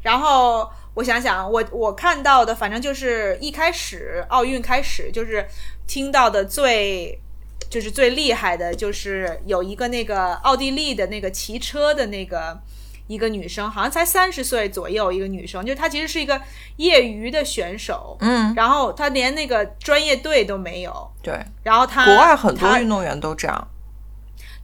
[0.00, 5.46] 然后我想想，我我看到的，反正就是一开始奥运开始，就是
[5.86, 7.18] 听到的最
[7.68, 12.58] 就是最厉害的，就是有一个那个奥地利的那个骑车的那个
[13.06, 16.40] 一个女生，好像才三十岁左右，一个女生，就是她其实是一个
[16.76, 23.68] 业余的选手，嗯，然后她连那个专业队都没有，对，然后她国外很多运动员都这样。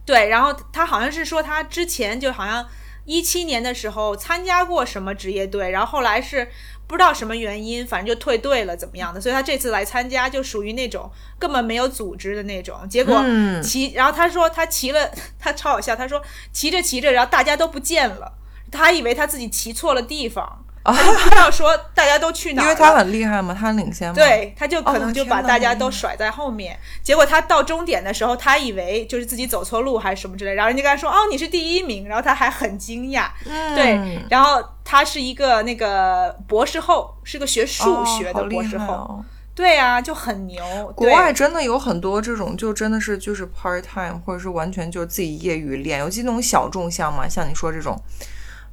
[0.05, 2.65] 对，然后她好像是说她之前就好像
[3.05, 6.47] 一七年的时候参加过什么职业队，然后后来是
[6.87, 9.19] 不知道什么原因，反正就退队了，怎么样的？
[9.19, 12.87] 所以他这次来参加就属于那种根本没有组织的那种。
[12.89, 18.33] 结果嗯骑，然后他说他骑了， 他超好笑，他说骑着骑着，然后大家都不见了，
[18.71, 20.65] 他还以为他自己骑错了地方。
[20.91, 26.77] 他就不知道说大家都去哪儿，因为他很厉害嘛，他领先嘛。，对，他就可哦能就把大家都甩在后面。
[27.01, 33.27] 结果他到终点的时候，他以为就是自己走错路还是什么之类，然后人家跟他说：“哦，你是第一名。”然后他还很惊讶。
[33.45, 39.23] 嗯、对，然后他是一个那个博士后，是个学数学的博士后。
[39.55, 40.63] 对啊，就很牛。
[40.95, 47.95] 国外真的有很多这种，就真的是就是 part time，或者是完全就是自己业余练，尤其那种小众项嘛，像你说这种，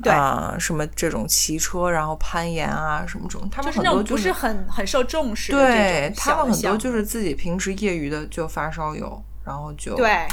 [0.02, 10.26] 对啊、什么这种骑车，然后攀岩啊，什么这种，他们就是那种不很多就是很很受重视的对这种他们很多就是自己平时业余的就发烧友，然后就对，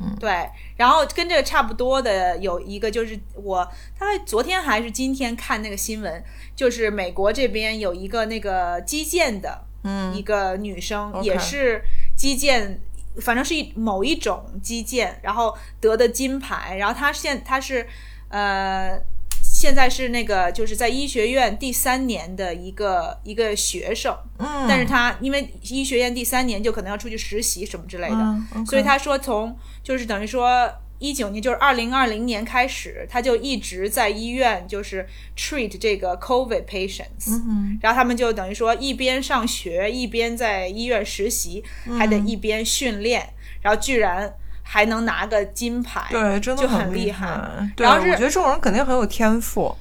[0.00, 3.64] 嗯对，然后跟这个差不多的有一个就是我
[3.98, 6.24] 大概昨天还是今天看那个新闻，
[6.56, 11.82] 就是美国这边有一个那个击剑的，嗯一个女生也是
[12.16, 12.80] 击剑。
[13.20, 17.86] 反正是一某一种击剑，然后得的金牌，然后她现她是，
[18.32, 18.98] 呃，
[19.42, 41.62] 现在是那个就是在医学院第三年的一个一个学生，嗯，但是他因为医学院第三年就可能要出去实习什么之类的，所以他说从就是等于说一九年就是二零二零年开始，他就一直在医院就是 treat 这个 COVID patients，、嗯然后他们就等于说一边上学一边在医院实习，
[41.98, 42.10] 还嗯。
[42.10, 43.28] 得一边训练，
[43.60, 44.32] 然后居然
[44.72, 47.28] 还能拿个金牌，对，真的就很厉害。
[47.76, 49.76] 对，然后是我觉得这种人肯定很有天赋。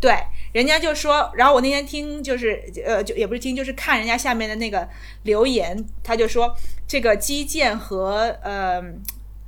[0.00, 0.12] 对，
[0.52, 4.88] 人家就说，然后我那天听就是呃，就也不是听，就是看人家下面的那个
[5.22, 6.52] 留言，他就说
[6.88, 8.82] 这个击剑和呃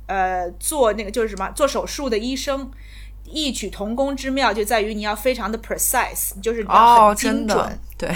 [0.05, 2.71] 呃做那个就是什么做手术的医生
[3.25, 8.15] 异曲同工之妙，就在于你要非常的 precise，就是你要哦，很真的精准，，对，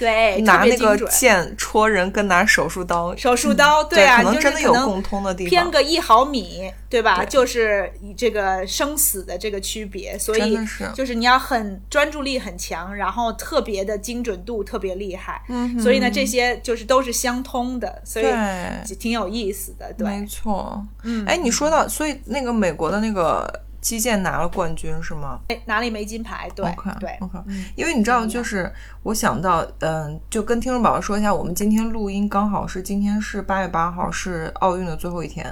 [0.00, 0.98] 对，拿那个。
[1.10, 5.50] 剑戳人跟拿手术刀，手术刀，对，啊，可能就真的有共通的地方。
[5.50, 7.18] 偏个一毫米，对吧？
[7.18, 10.58] 对就是以这个生死的这个区别，所以
[10.94, 15.42] 就是你要很专注力很强，然后特别的精准度特别厉害。
[15.48, 18.26] 嗯所以呢，这些就是都是相通的，所以
[18.98, 19.92] 挺有意思的。
[19.92, 25.40] 对没，错，嗯，哎，你说到，所以那个美国的那个击剑拿了冠军是吗？
[25.64, 26.48] 拿了一枚金牌？
[26.54, 28.70] 对 OK 对 OK，嗯因为你知道，就是
[29.02, 35.46] 我想到，嗯，就跟听众宝宝说一下，我们今天录音刚好是今天是八月八号，是奥运的最后一天。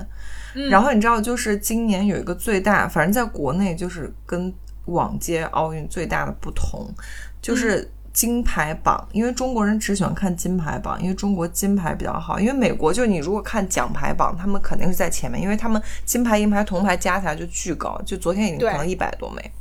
[0.54, 4.52] 嗯然后你知道，就是今年有一个最大，反正在国内就是跟
[4.86, 7.04] 往届奥运最大的不同，嗯
[7.40, 7.88] 就是
[8.18, 9.06] 金牌榜。
[9.12, 12.40] 因为中国人只喜欢看金牌榜，因为中国金牌比较好。
[12.40, 19.52] 因为美国就你如果看奖牌榜，他们肯定是在前面，因为他们金牌、银牌、铜牌加起来就巨高，就昨天已经对可能一百多枚。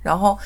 [0.00, 0.38] 然后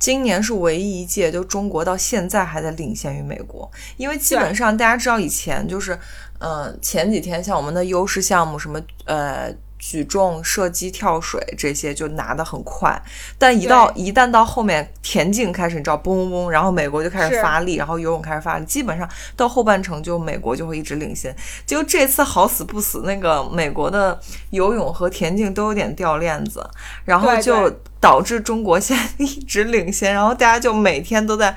[0.00, 5.96] 今年是唯一一届，就中国到现在还在领先于美国，因为基本上大家知道以前就是，
[6.40, 9.54] 呃，前几天像我们的优势项目什么呃。
[9.80, 13.00] 举重、射击、跳水这些就拿得很快，
[13.38, 21.34] 但一到一旦到后面田径开始，你知道，嘣嘣嘣，然后美国就开始发力，然后游泳开始发力，基本上到后半程就美国就会一直领先。
[21.64, 26.64] 结果这次好死不死，那个美国的游泳和田径都有点掉链子，
[27.04, 31.56] 然后对就对导致中国现在 一直领先，然后大家就每天都在。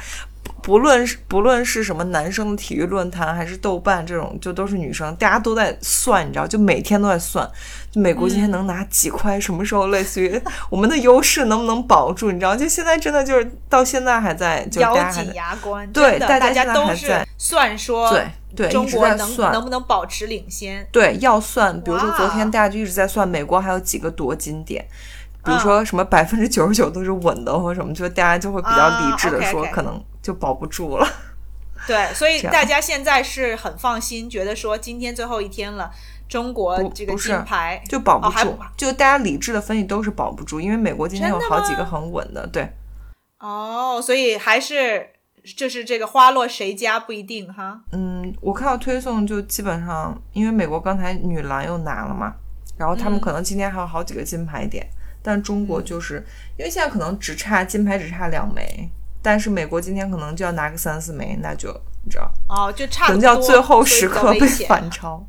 [0.63, 7.47] 不论是不论是什么男生的体育论坛，还是豆瓣这种，就都是女生，大家都在算，你知道，就每天都在算，
[7.91, 12.55] 就美国今天能拿几块，什么时候类似于我们的优势能不能保住，你知道？
[12.55, 17.27] 就现在真的就是到现在还在，咬紧牙关，对的大大家都在。
[17.37, 18.17] 算说
[18.55, 19.51] 对中国能在算。
[19.51, 20.87] 能不能保持领先。
[20.93, 24.85] 对，要算，比如说昨天大家就一直在算美国还有几个夺金点，
[25.43, 25.59] 比如嗯。
[25.59, 31.07] 说什么百分之九十九都是稳的或什么，就大家就会比较理智的啊说，可能就保不住了。
[31.85, 35.91] 对，所以大家现在是很放心，觉得说今天最后一天了，
[36.29, 42.71] 中国这个金牌就保不住，就大家理智的分析都是保不住，因为美国今天有好几个很稳的，对，
[43.39, 45.09] 哦，所以还是
[45.57, 47.81] 就是这个花落谁家不一定哈。
[47.91, 52.33] 嗯，我看到推送就基本上，因为美国刚才女篮又拿了嘛，
[52.77, 53.21] 然后他们嗯。
[53.21, 54.87] 可能今天还有好几个金牌点，
[55.23, 56.23] 但中国就是
[56.57, 58.87] 因为现在可能只差金牌只差两枚，
[59.21, 61.69] 但是美国今天可能就要拿个三四枚，那就
[62.03, 65.25] 你知道，哦，就差可能，叫最后时刻被反超，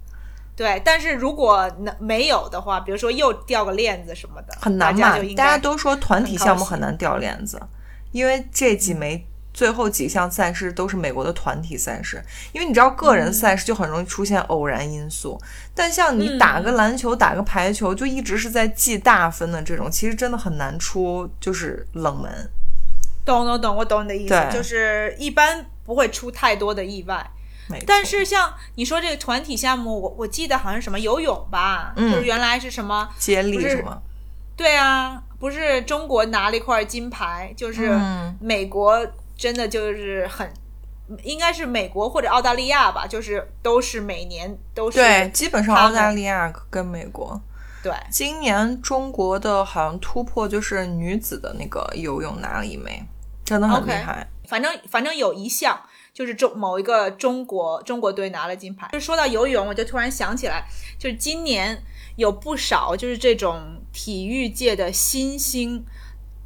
[0.55, 6.95] 对，但是如果能没有的话，比如说又掉个链子什么的，很难嘛大家都说团体项目很难。
[6.99, 7.63] 掉链子，
[8.13, 9.27] 因为这几枚。
[9.55, 15.40] 最后几项赛事都是美国的团体赛事，因为你知道个人赛事就很容易出现偶然因素，
[15.75, 22.51] 但像你打个篮球、打个排球，就一直是在记大分的这种，其实真的很难出就是冷门。
[23.25, 27.31] 懂懂懂，我懂你的意思，就是一般不会出太多的意外。
[27.87, 33.09] 但是像你说这个团体项目，我我记得好像什么游泳吧，嗯就是原来是什么？
[33.19, 34.03] 接力不是是吗？
[34.55, 39.01] 对啊，不是中国拿了一块金牌，就是嗯美国
[39.45, 40.51] 真的就是很，
[41.23, 47.39] 应该是美国或者澳大利亚吧，就是都是每年都是对，基本上澳大利亚跟美国。
[47.83, 53.05] 对今年中国的好像突破就是女子的那个游泳拿了一枚，
[53.45, 54.27] 真的很厉害。
[54.49, 55.79] 反正反正有一项
[56.15, 58.89] 就是中某一个中国中国队拿了金牌。
[58.93, 60.67] 就说到游泳，我就突然想起来，
[60.99, 61.83] 就是今年
[62.17, 65.85] 有不少就是这种体育界的新星，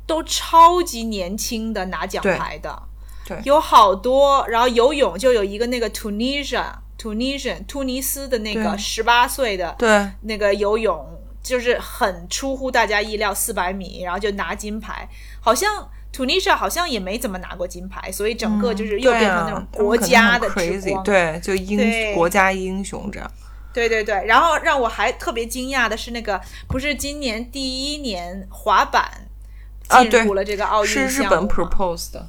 [0.04, 2.82] 都超级年轻的拿奖牌的，
[3.28, 3.38] 对。
[3.44, 4.44] 有好多。
[4.48, 6.64] 然后游泳就有一个那个 Tunisia
[6.98, 8.78] Tunisian 突尼斯的那个对。
[8.78, 11.06] 十八岁的对，那个游泳
[11.42, 15.08] 就是很出乎大家意料，四百米，然后就拿金牌，
[15.40, 23.30] 好像 Tunisia 好像也没怎么拿过金牌，所以整个就是又变成那种国家的之 crazy，对，就英国家英雄这样。
[23.72, 29.28] 对对对，然后让我还特别惊讶的是，那个不是今年第一年滑板
[29.86, 32.26] 啊对进入了这个奥运是日本 propose 的，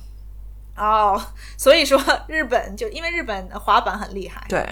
[0.80, 1.22] 哦，
[1.58, 4.66] 所以说日本就因为日本滑板很厉害，对，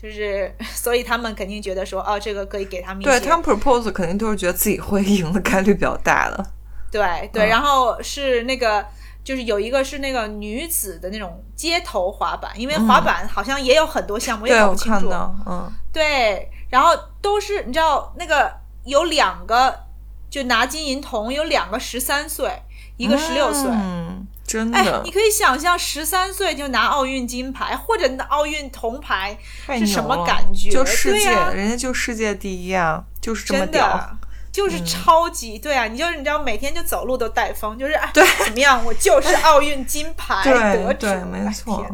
[0.00, 6.44] 就是所以他们肯定觉得说，哦，这个可以给他们一些对他们 propose 肯定都是觉得自己会赢的概率比较大的。
[6.90, 8.84] 对对，嗯然后是那个，
[9.22, 15.08] 就是有一个是那个女子的那种街头滑板，因为滑板好像也有很多项目，也搞不清楚。
[15.46, 18.52] 嗯，对，然后都是你知道那个
[18.84, 19.84] 有两个
[20.28, 22.50] 就拿金银铜，有两个十三岁，
[22.96, 23.70] 一个十六岁。
[23.70, 24.19] 嗯，
[24.50, 30.68] 真哎的，你可以想象十三岁就拿奥运金牌或者拿奥运铜牌是什么感觉？
[30.70, 33.86] 就世界，人家就世界第一啊，就是这么真屌。
[33.86, 34.16] 的
[34.50, 35.84] 就是超级、对啊！
[35.86, 38.84] 你就是你知道每天就走路都带风，就是哎，怎么样？
[38.84, 41.86] 我就是奥运金牌对得主，对没哎错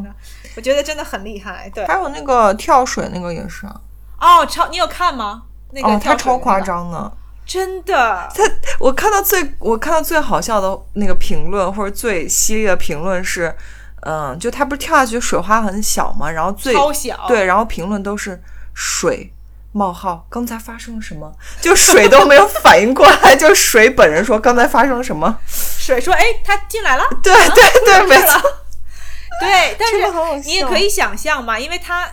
[0.55, 1.69] 我觉得真的很厉害。
[1.69, 3.79] 对，还有那个跳水那个也是啊，
[4.19, 5.43] 哦，超你有看吗？
[5.71, 7.11] 那个哦，他跳水那个超夸，张的。
[7.47, 8.29] 真的。
[8.35, 8.43] 他
[8.79, 13.55] 我看到最我看到最好笑的那个评论或者最犀利的评论是，
[14.01, 18.41] 嗯，就他不是跳下去水花很小嘛，然后最超小对，然后评论都是
[18.73, 19.33] 水
[19.71, 21.31] 冒号，刚才发生了什么？
[21.61, 25.39] 就水都没有反应过来， 就水本人说刚才发生了什么？
[25.47, 28.41] 水说：“哎，他进来了。”对对对，没错。
[29.39, 32.09] 对，但是你也可以想象嘛，因为他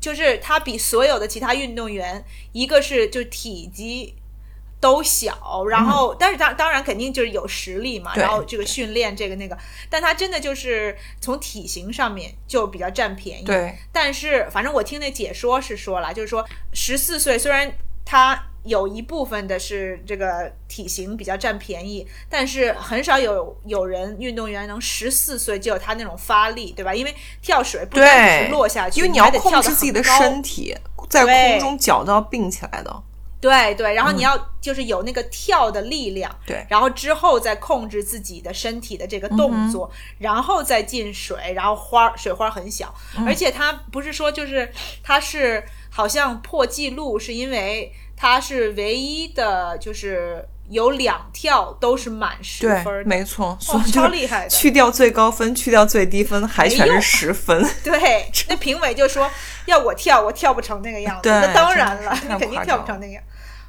[0.00, 4.14] 就是他比所有的其他运动员，一个是就体积
[4.80, 9.56] 都小，然后、但是当当然肯定就是有实力嘛，然后这个训练这个那个，
[9.90, 13.44] 但他真的就是从体型上面就比较占便宜。
[13.44, 17.70] 对，但是反正我听那解说是说了，就是说十四岁虽然
[18.06, 26.94] 他有一部分的是这个体型比较占便宜，但是很少有有人运动员能十四岁就有他那种发力，对吧？
[26.94, 30.74] 因为跳水不单只是落下去，因为你要还得跳得控制自己的身体，
[31.10, 33.02] 在空中脚都要并起来的。
[33.40, 36.66] 对对，然后你要就是有那个跳的力量，对。
[36.68, 42.94] 然后之后再控制自己的身体的这个动作，然后再进水，然后花水花很小，
[43.26, 44.70] 而且它不是说就是
[45.02, 54.48] 它是好像破纪录，是因为它是唯一的，就是有两跳都是满十分，的，没错，所以就超厉害的。
[54.48, 57.62] 去掉最高分，去掉最低分，还全是十分。
[57.82, 59.28] 对，那评委就说
[59.66, 61.22] 要我跳，我跳不成那个样子。
[61.22, 63.22] 对那当然了，真的是太你肯定跳不成那个样。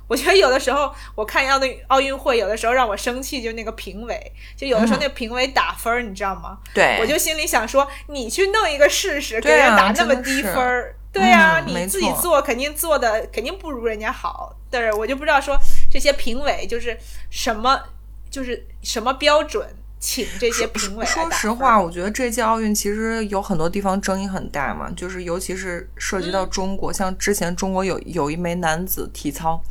[0.08, 6.58] 我觉得有的时候我看奥运奥运会，有的时候让我生气，就那个评委，就有的时候那个评委打分儿，你知道吗？
[6.66, 14.56] 嗯对我就心里想说，你去弄一个试试，给人打那么低分儿，对呀、嗯你自己做肯定做的肯定不如人家好。
[14.70, 15.58] 但是我就不知道说
[15.92, 16.98] 这些评委就是
[17.30, 17.80] 什么，
[18.30, 19.68] 就是什么标准，
[20.00, 29.62] 请这些评委来说实话，我觉得这届奥运其实有很多地方争议很大嘛，就是尤其是涉及嗯到中国，像之前中国有有一枚男子体操。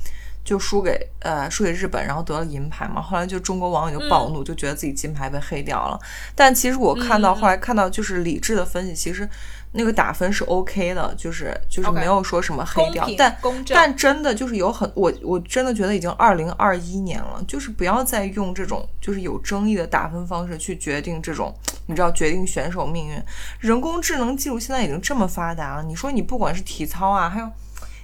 [0.42, 3.00] 就输给呃输给日本，然后得了银牌嘛。
[3.00, 6.00] 后来就中国网友就暴嗯怒，就觉得自己金牌被黑掉了。
[6.34, 9.28] 但其实我看到、后来看到就是理智的分析，其实
[9.72, 13.36] 那个打分是 OK 的，就是就是没有说什么黑掉但。
[13.68, 21.54] 但真的就是有很我我真的觉得已经二零二一年了，就是不要再用这种就是有争议的打分方式去决定这种
[21.86, 23.22] 你知道决定选手命运。
[23.60, 27.48] 人工智能技术现在已经这么发达了，你说你不管是体操啊，还有。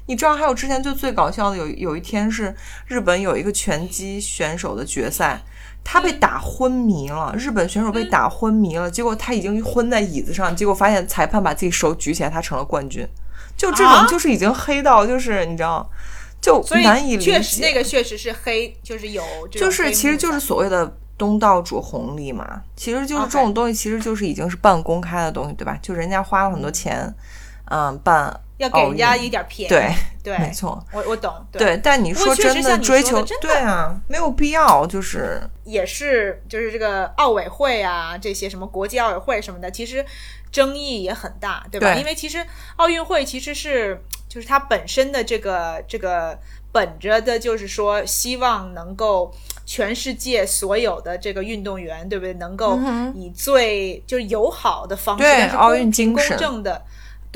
[0.09, 2.55] 你知道，还有之前就最搞笑的有有一天是
[2.87, 5.43] 日本有一个拳击选手的决赛，
[5.89, 13.07] 他被打昏迷了，日本选手被打昏迷了，结果他已经昏在椅子上，结果发现裁判把自己手举起来，他成了冠军。
[13.57, 14.05] 就这种啊？
[14.09, 15.89] 就是已经黑到就是你知道，
[16.41, 17.35] 就难以理解。
[17.35, 25.79] 确实那个确实是黑，就是有就是其实就是所谓的东道主红利嘛，其实就是这种东西，其实就是已经是半公开的东西，对吧？
[25.81, 27.15] 就人家花了很多钱，
[27.71, 29.69] 嗯，办要给人家一点便宜。
[29.69, 31.33] 对对，没错，我我懂。
[31.53, 31.79] 对。
[31.83, 40.05] 但你说真确实像你追求，说的真的对啊，没有必要，就是也是就是这个奥委会啊，这些什么国际奥委会什么的，其实
[40.51, 41.93] 争议也很大，对吧？
[41.93, 42.45] 对因为其实
[42.77, 46.39] 奥运会其实是就是它本身的这个这个
[46.73, 49.35] 本着的就是说希望能够。
[49.69, 52.33] 全世界所有的这个运动员，对不对？
[52.35, 52.79] 能够
[53.17, 56.85] 以最就是友好的方式，嗯对奥运精神公正的，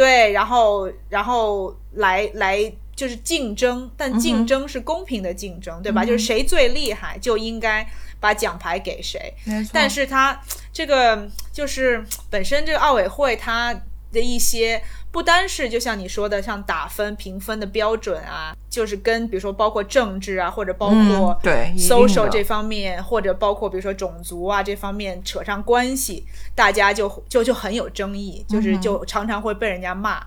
[0.01, 6.03] 对，然后然后来来就是竞争，但嗯竞争是公平的竞争，对吧？
[6.07, 7.87] 就是谁最厉害就应该
[8.19, 9.35] 把奖牌给谁。
[9.71, 10.41] 但是他
[10.73, 13.79] 这个就是本身这个奥委会它
[14.13, 30.25] 的一些不单是就像你说的，像打分评分的标准啊，就是跟比如说包括政治啊，或者包括嗯对 social 这方面，或者包括比如说种族啊这方面扯上关系，大家就就就很有争议，就是嗯就常常会被人家骂。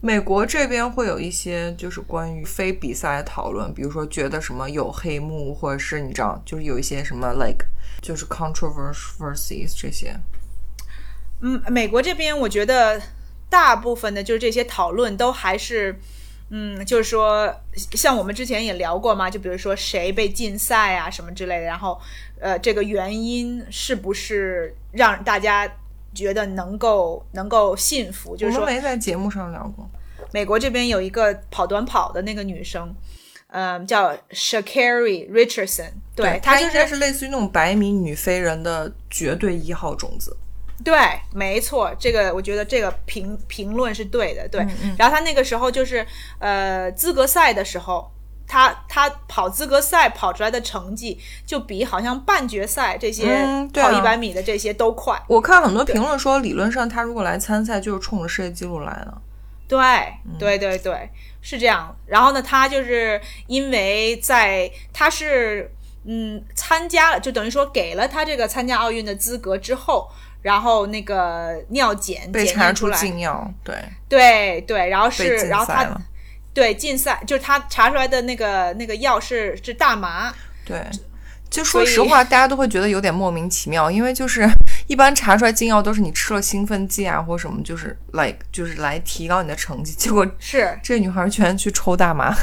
[0.00, 7.64] 美国这边会有一些就是关于非比赛的讨论，比如说觉得什么有黑幕，或者是你知道，就是有一些什么 like
[8.00, 10.14] 就是 controversies 这些。
[11.42, 13.00] 嗯，美国这边我觉得
[13.50, 15.98] 大部分的就是这些讨论都还是，
[16.50, 17.52] 嗯，就是说
[17.92, 22.00] 像我们之前也聊过嘛，就比如说谁被禁赛啊什么之类的，然后
[22.40, 25.68] 呃，这个原因是不是让大家
[26.14, 28.36] 觉得能够能够信服？
[28.36, 29.88] 就是说我们没在节目上聊过。
[30.32, 32.94] 美国这边有一个跑短跑的那个女生，
[33.48, 40.36] 嗯、叫 Shakari Richardson，对她就她应该是类似于那种百米女飞人的绝对一号种子。
[40.84, 40.94] 对，
[41.32, 44.66] 没错，这个我觉得这个评评论是对的，嗯对。
[44.98, 46.06] 然后他那个时候就是
[46.38, 48.10] 呃资格赛的时候，
[48.46, 55.20] 他他跑资格赛跑出来的成绩就比好像半决赛这些跑一百米的这些都快。
[55.28, 59.14] 我看很多评论说，理论上他如果来参赛，就是冲着世界纪录来的。
[59.68, 59.78] 对，
[60.26, 61.08] 嗯对对对，
[61.40, 61.96] 是这样。
[62.06, 65.72] 然后呢，他就是因为在他是
[66.04, 70.10] 嗯参加了，就等于说给了他这个参加奥运的资格之后，
[70.42, 73.74] 然后那个尿检被查出来，禁药，对，
[74.08, 75.88] 对对，然后是然后他
[76.52, 80.32] 对禁赛，就是他查出来的那个那个药是是大麻。
[80.64, 80.80] 对，
[81.48, 84.48] 就说实话，大家都会觉得有点莫名其妙，因为就是
[84.86, 92.34] 一般查出来禁药都是你吃了兴奋剂啊或什么，就是 like 就是来提高你的成绩，结果是这女孩居然去抽大麻。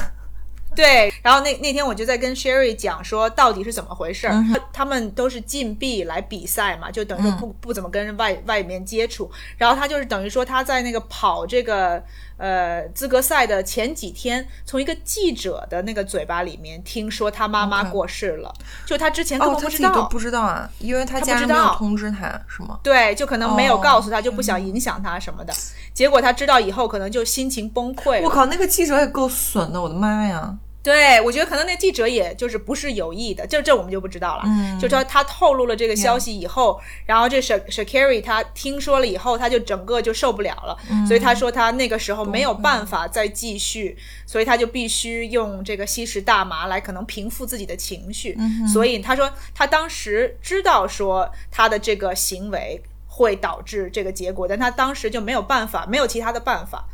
[0.79, 4.29] 对，然后那那天我就在跟 Sherry 讲说，到底是怎么回事？
[4.71, 9.29] 他们都是禁闭来比赛嘛，就等于说不不怎么跟外外面接触。
[9.57, 12.01] 然后他就是等于说他在那个跑这个
[12.37, 18.53] 呃资格赛的前几天，从一个记者的那个嘴巴里面听说他妈妈过世了，
[18.85, 22.79] 就他之前根本不知道，都不知道啊，因为他家人没有通知他，是吗？
[22.81, 25.53] 对，就可能没有告诉他，就不想影响他什么的。
[25.93, 28.21] 结果他知道以后，可能就心情崩溃。
[28.21, 30.55] 我靠，那个记者也够损的，我的妈呀！
[30.81, 34.43] 对，我觉得可能那记者也就是不是有意的，就这我们就不知道了。
[34.45, 48.35] 嗯，就说他透露了这个消息以后，然后这 Sh Shakari 他听说了以后，他就整个就受不了了，所以他说他那个时候没有办法再继续，所以他就必须用这个吸食大麻来可能平复自己的情绪。
[48.39, 56.85] 嗯所以他说他当时知道说他的这个行为会导致这个结果，但他当时就没有办法，没有其他的办法。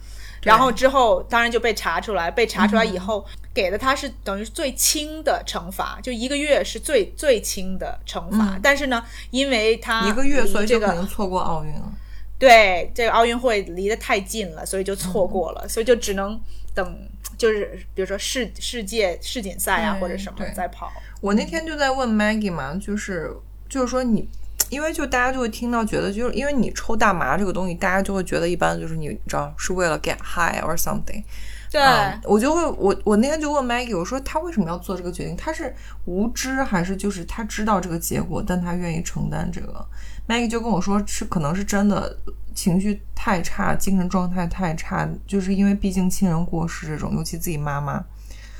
[0.45, 3.25] 然后之后当然就被查出来，被查出来以后。
[3.55, 8.59] 给的他是等于最轻的惩罚，就一个月是最最轻的惩罚。
[8.61, 11.89] 但是呢，因为他一个月，所以这个可能错过奥运了。
[12.37, 16.37] 对，这个奥运会离得太近了，所以就错过了，所以就只能
[16.73, 16.99] 等，
[17.37, 20.91] 就是比如说世世界世锦赛啊或者什么再跑。
[21.21, 23.33] 我那天就在问 Maggie 嘛，就是
[23.69, 24.27] 就是说你，
[24.70, 31.24] 因为就大家就会听到觉得，就是因为你抽大麻这个东西，大家就会觉得一般就是你知道是为了 get high or something。
[31.72, 31.82] 对，
[32.24, 35.36] 我就会我我那天就问 Maggie，我说他为什么要做这个决定？
[35.36, 39.86] 他是无知还是就是他知道这个结果，但他愿意承担这个
[40.28, 42.16] ？Maggie 就跟我说是可能是真的
[42.53, 48.03] 情绪太差，精神状态太差，就是因为毕竟亲人过世这种，尤其自己妈妈。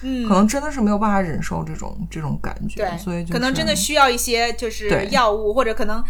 [0.08, 6.03] 嗯，可能真的是没有办法忍受这种这种感觉，对，所以可能真的需要一些就是药物，或者可能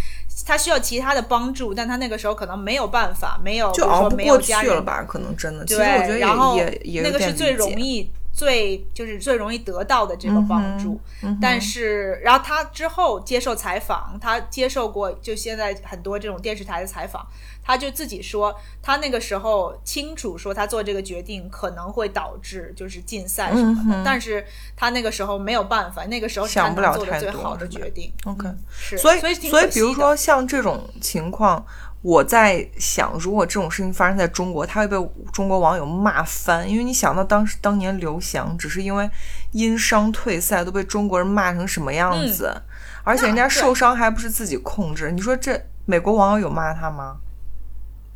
[0.45, 5.05] 他需要其他的帮助，但他那个时候可能没有办法，没有就熬不过去了吧？
[5.07, 8.11] 可能真的，其实，我觉得然后也也那个是最容易。
[8.35, 10.99] 最就是最容易得到的这个帮助，
[11.41, 17.25] 但是然后他之后接受采访，他接受过就现在很多这种电视台的采访，
[17.63, 28.11] 他就自己说他那个时候清楚说他做这个决定可能会导致就是禁赛什么的，但是他那个时候没有办法，那个时候想不了做的最好的决定。
[28.25, 31.65] OK，是，所以所以所以比如说像这种情况。
[32.05, 34.95] 我在想，如果这种事情发生在中国，他会被
[35.33, 36.69] 中国网友骂翻。
[36.69, 39.09] 因为你想到当时当年刘翔只是因为
[39.53, 42.61] 因伤退赛，都被中国人骂成什么样子，
[43.03, 45.11] 而且人家受伤还不是自己控制。
[45.11, 47.17] 你说这美国网友有骂他吗？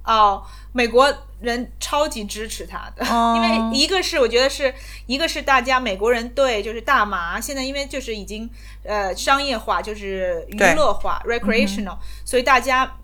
[0.04, 4.72] 哦，美国人超级支持他的，因为一个是我觉得是
[5.08, 8.48] 一个是大家美国人对就是大麻现在因为就是已经
[8.84, 12.96] 呃商业化，就是娱乐化 recreational，所以大家。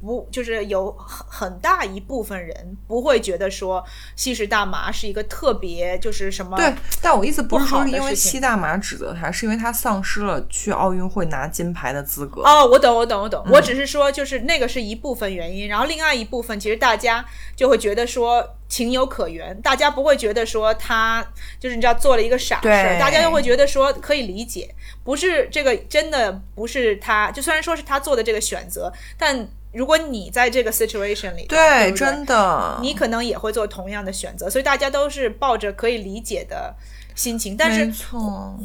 [0.00, 3.84] 不，就是有很很大一部分人不会觉得说
[4.14, 6.72] 吸食大麻是一个特别就是什么对，
[7.02, 12.42] 但我意思不是说因为吸大麻指责他，是因为他丧失了去奥运会拿金牌的资格。
[12.42, 17.24] 哦，我懂，我懂，我懂，我只是说就是那个是一部分原因，然后另外一部分其实大家
[17.56, 21.26] 就会觉得说情有可原，大家不会觉得说他
[21.58, 24.72] 就是你知道做了一个傻事儿，大家就会觉得说可以理解，
[25.02, 29.48] 不是这个真的不是他，就虽然说是他做的这个选择，但。
[29.70, 36.74] 如果你在这个 situation 里，对，真的，你可能也会做同样的选择，所以大家都是抱着可以理解的
[37.14, 37.54] 心情。
[37.54, 37.92] 但是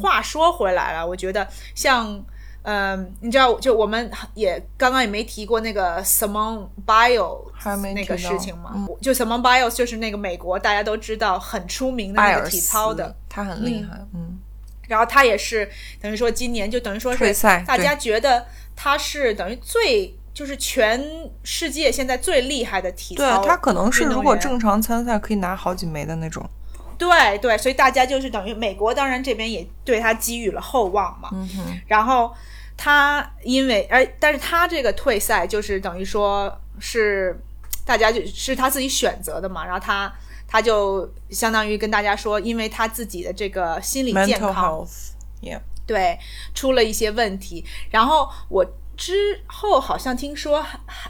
[0.00, 2.24] 话说回来了，我觉得像，
[2.62, 7.52] 嗯，你知道，就我们也刚刚也没提过那个 Simone Biles
[7.92, 8.88] 那个事情嘛？
[9.02, 14.38] 就 Simone Biles 就是那个美国大家都知道很出名的那个体操的，他很厉害，嗯。
[14.88, 17.34] 然后他也是等于说今年就等于说是
[17.66, 20.16] 大家觉得他是等于最。
[20.34, 26.44] 就是全世界现在最厉害的体操，对他可能是如果正常参赛可以拿好几枚的那种。
[26.98, 31.28] 对对，所以大家就是等于美国，当然这边也对他寄予了厚望嘛。
[31.32, 31.80] 嗯哼。
[31.86, 32.34] 然后
[32.76, 37.40] 他因为而，但是他这个退赛就是等于说是
[37.84, 39.64] 大家就是他自己选择的嘛。
[39.64, 40.12] 然后他
[40.48, 44.84] 他就相当于跟大家说，因为他自己的这个心理健康
[45.42, 46.18] ，yeah，对，
[46.54, 47.64] 出了一些问题。
[47.90, 48.66] 然后我。
[48.96, 50.64] 之后好像听说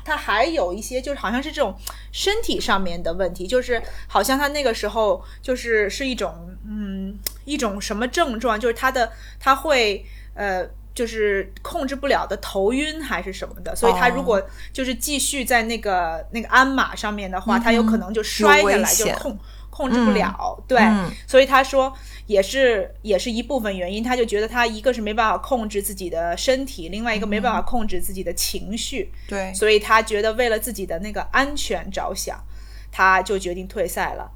[0.04, 1.74] 他还有一些，就是好像是这种
[2.12, 6.34] 身体上面的问题，就是好像他那个时候就是是一种
[6.66, 10.04] 嗯一种什么症状，就是他的他会
[10.34, 14.40] 呃就是控制不了的头晕还是什么的，所以他如果
[14.72, 19.38] 就是继续在那个那个鞍马上面的话，他有可能就摔下来就控
[19.70, 20.56] 控制不了。
[20.68, 21.92] 对，嗯所以他说
[22.26, 32.42] 也是也是一部分原因，他就觉得他一个是没办法控制自己的身体，另外一个没办法控制自己的情绪，对，所以他觉得为了自己的那个安全着想，
[32.90, 34.30] 他就决定退赛了。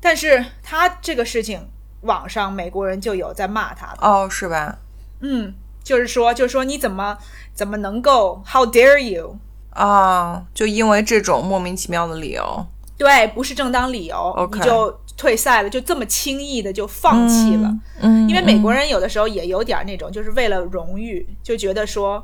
[0.00, 1.68] 但是他这个事情，
[2.02, 4.78] 网上美国人就有在骂他的，哦，是吧？
[5.20, 5.54] 嗯，
[5.84, 7.18] 就是说，就是说你怎么
[7.54, 9.38] 怎么能够，How dare you？
[9.70, 12.66] 啊，就因为这种莫名其妙的理由，
[13.00, 17.74] 对，不是正当理由你就退赛了，就这么轻易的就放弃了。
[18.02, 22.22] 嗯，因为美国人有的时候也有点那种，就是为了荣誉，就觉得说，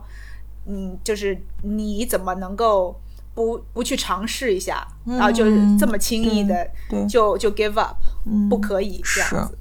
[0.67, 2.95] 嗯，就是你怎么能够
[3.33, 7.97] 不不去尝试一下，然后就是这么轻易的嗯就就 give up，
[8.51, 9.59] 不可以这样子。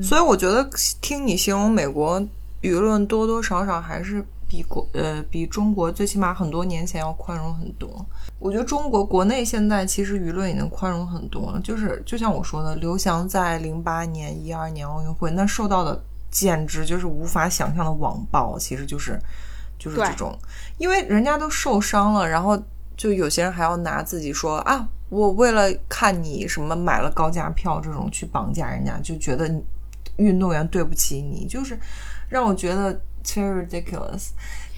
[0.00, 0.70] 所以我觉得
[1.00, 2.20] 听你形容美国
[2.62, 8.04] 舆论多多少少还是比国呃比中国最起码很多年前要宽容很多。
[8.38, 19.18] 我觉得中国国内现在其实舆论已经宽容很多了，就是就像我说的，刘翔在零八年、一二年奥运会那受到的简直就是无法想象的网暴，其实就是
[19.78, 20.38] 就是这种，
[20.78, 22.60] 因为人家都受伤了，然后
[22.96, 29.50] 就有些人还要拿自己说啊，我为了看你什么买了高价票这种去绑架人家，就觉得
[30.16, 31.78] 运动员对不起你，就是
[32.28, 33.00] 让我觉得
[33.34, 34.28] very ridiculous。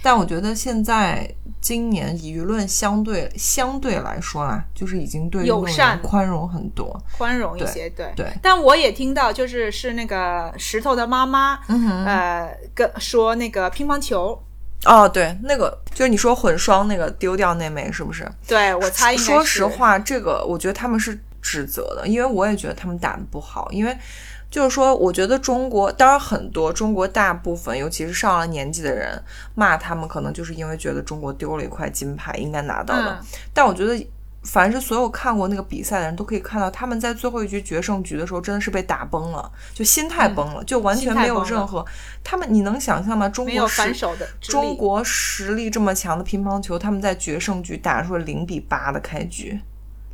[0.01, 1.29] 但我觉得现在
[1.61, 6.97] 今年舆论相对相对来说啦，就是已经对友善员宽容很多。
[7.17, 14.41] 宽容一些，对对但我也听到，就是是那个石头的妈妈，嗯哼，呃，跟说那个乒乓球，
[14.85, 18.31] 哦，对，那个就是你说混双那个丢掉那枚是不是？
[18.47, 23.97] 对我猜应该是说实，话，这个我觉得他们是指责的，因为我也觉得他们打的不好，因为
[24.51, 29.23] 就是说，我觉得中国当然很多中国大部分，尤其是上了年纪的人
[29.55, 33.19] 骂他们，可能就是因为觉得中国丢了一块金牌，应该拿到的。
[33.21, 34.07] 嗯但我觉得。
[34.45, 41.85] 凡是所有看过那个比赛的人都可以看到，他们在最后一局决胜局的时候，真的是被打崩了，就心态崩了，就完全没有任何。
[42.23, 43.29] 他们你能想象吗？
[43.29, 49.61] 中国是反手的中国实力这么强的乒乓球，他们在决胜局打出了零比八的开局，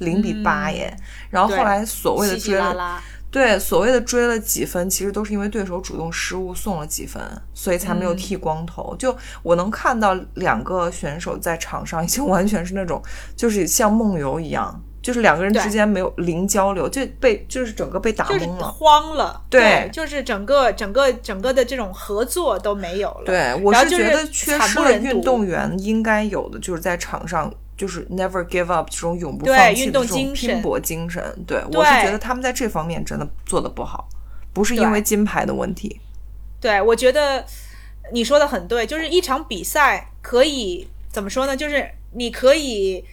[0.04, 0.94] 零比八耶。
[1.30, 7.20] 然后后来所谓的稀稀追了，拉拉，对所谓的追了几分，其实都是因为对手主动失误送了几分，
[7.52, 8.94] 所以才没有剃光头。
[8.96, 13.02] 就我能看到两个选手在场上已经完全是那种，
[13.34, 14.82] 就是像梦游一样。
[15.04, 18.66] 就是两个人之间没有零交流，就被就是整个被打就是懵了。
[18.66, 23.22] 慌了，对就是整个整个整个的这种合作都没有了。
[23.26, 31.22] 对，我是觉得缺惨失了运动员应该有的，就是在场上就是 never give up 这种永不放弃的这种拼搏精神。
[31.46, 34.08] 对我是觉得他们在这方面真的做的不好，
[34.52, 36.00] 不是因为金牌的问题。
[36.60, 37.44] 对，我觉得
[38.12, 41.56] 你说的很对，就是一场比赛可以怎么说呢？
[41.56, 43.04] 就是你可以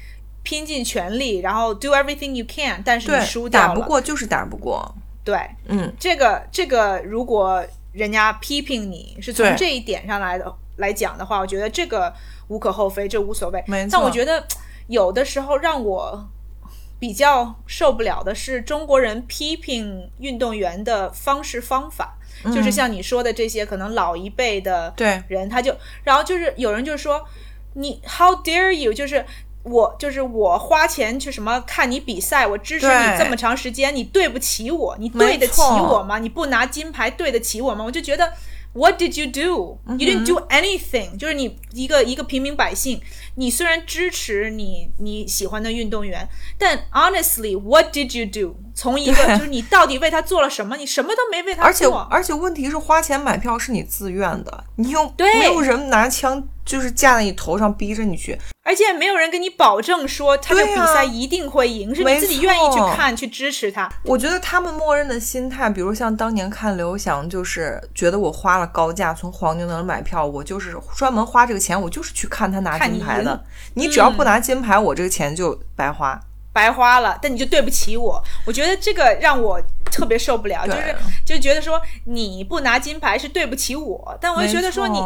[0.44, 3.68] 拼尽全力，然后 do everything you can，但是你输，掉了。
[3.68, 4.94] 打不过就是打不过。
[5.24, 5.38] 对，
[5.68, 12.12] 嗯，这个这个，如果人家批评你是从这一点上来的来讲的话，我觉得这个
[12.52, 13.64] 无可厚非，这无所谓。
[13.90, 14.46] 但我觉得
[14.88, 16.30] 有的时候让我
[17.00, 22.18] 比较受不了的是中国人批评运动员的方式方法，
[22.54, 24.94] 就是像你说的这些，可能老一辈的
[25.28, 27.26] 人他就，然后就是有人就说
[27.76, 29.26] 你 How dare you，就是。
[29.64, 36.18] 我就是我花钱去什么看你比赛，我支持你这么长时间，你对不起我，你对得起我吗？
[36.18, 37.86] 你不拿金牌对得起我吗？
[37.86, 38.34] 我就觉得
[38.74, 39.80] What did you do?
[39.98, 43.02] You didn't do anything、就是你一个一个平民百姓，
[43.36, 48.56] 你虽然支持你你喜欢的运动员，但 honestly, what did you do?
[48.74, 50.78] 从一个就是你到底为他做了什么？
[50.78, 52.00] 你什么都没为他而且做。
[52.10, 58.40] 而且问题是花钱买票是你自愿的，你又对没有人拿枪就是架在你头上逼着你去。
[58.64, 63.92] 而且没有人跟你保证说他这对啊比赛一定会赢，是你自己愿意去看去支持他。
[64.04, 73.44] 我觉得他们默认的心态，比如像当年看刘翔，就是觉得我花了高价从黄牛那儿买票，我就是专门花这个钱，我就是去看他拿金牌的
[73.74, 76.20] 你只要不拿金牌，我这个钱就白花。
[76.54, 78.22] 白花了，但你就对不起我。
[78.46, 79.58] 我觉得这个让我
[79.92, 85.00] 特别受不了，就是就觉得说你不拿金牌是对不起我，但我就觉得说你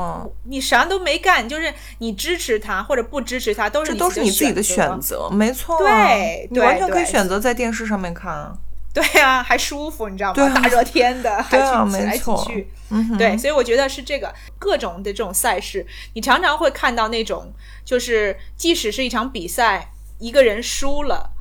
[0.44, 5.30] 你啥都没干，就是你支持他或者不支持他，都是这都是你自己的选选择。
[5.30, 6.06] 没错啊。
[6.06, 8.56] 对你完全可以选择在电视上面看啊。
[8.94, 10.50] 对啊，还舒服，你知道吗？
[10.54, 12.70] 大热天的，还去挤来没错挤去。
[12.92, 17.52] 嗯，对，所以我觉得是这个各种的这种赛事，你常常会看到那种，
[17.84, 21.32] 就是即使是一场比赛，一个人输了，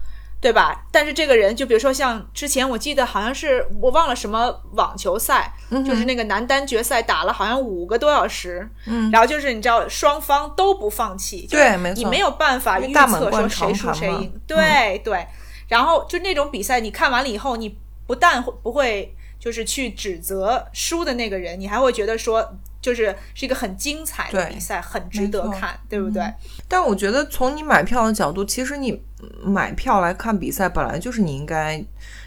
[0.45, 0.85] 对吧？
[0.93, 15.27] 但是这个人，就比如说像之前我记得好像是我忘了什么网球赛，嗯就是那个男单决赛打了好像五个多小时，嗯然后就是你知道双方都不放弃，就是对没错你没有办法预测说谁输谁赢，对对。
[15.69, 26.23] 然后就那种比赛，你看完了以后，你不但不会就是去指责输的那个人，你还会觉得说，就是是一个很精彩的比赛，很值得看，对不对？
[26.69, 29.03] 但我觉得从你买票的角度，其实你
[29.43, 31.83] 买票来看比赛，本来就是你应该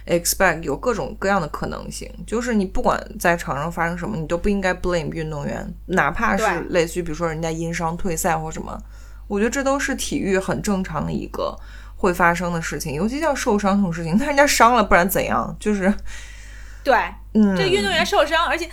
[0.07, 2.11] expect 有各种各样的可能性。
[2.25, 8.75] 就是你不管在场上发生什么，你都不应该 blame 运动员，哪怕是类似于比如说人家因伤退赛或什么，
[9.27, 11.55] 我觉得这都是体育很正常的一个
[11.95, 12.95] 会发生的事情。
[12.95, 15.55] 尤其像受伤这种事情， 那人家伤了，不然怎样？
[15.59, 15.93] 就是
[16.83, 16.97] 对，
[17.35, 18.67] 嗯，这运动员受伤，而且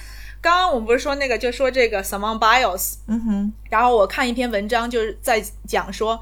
[0.44, 6.20] 刚刚我们不是说那个，就说这个 Simone Biles，嗯哼，然后我看一篇文章，就是在讲说，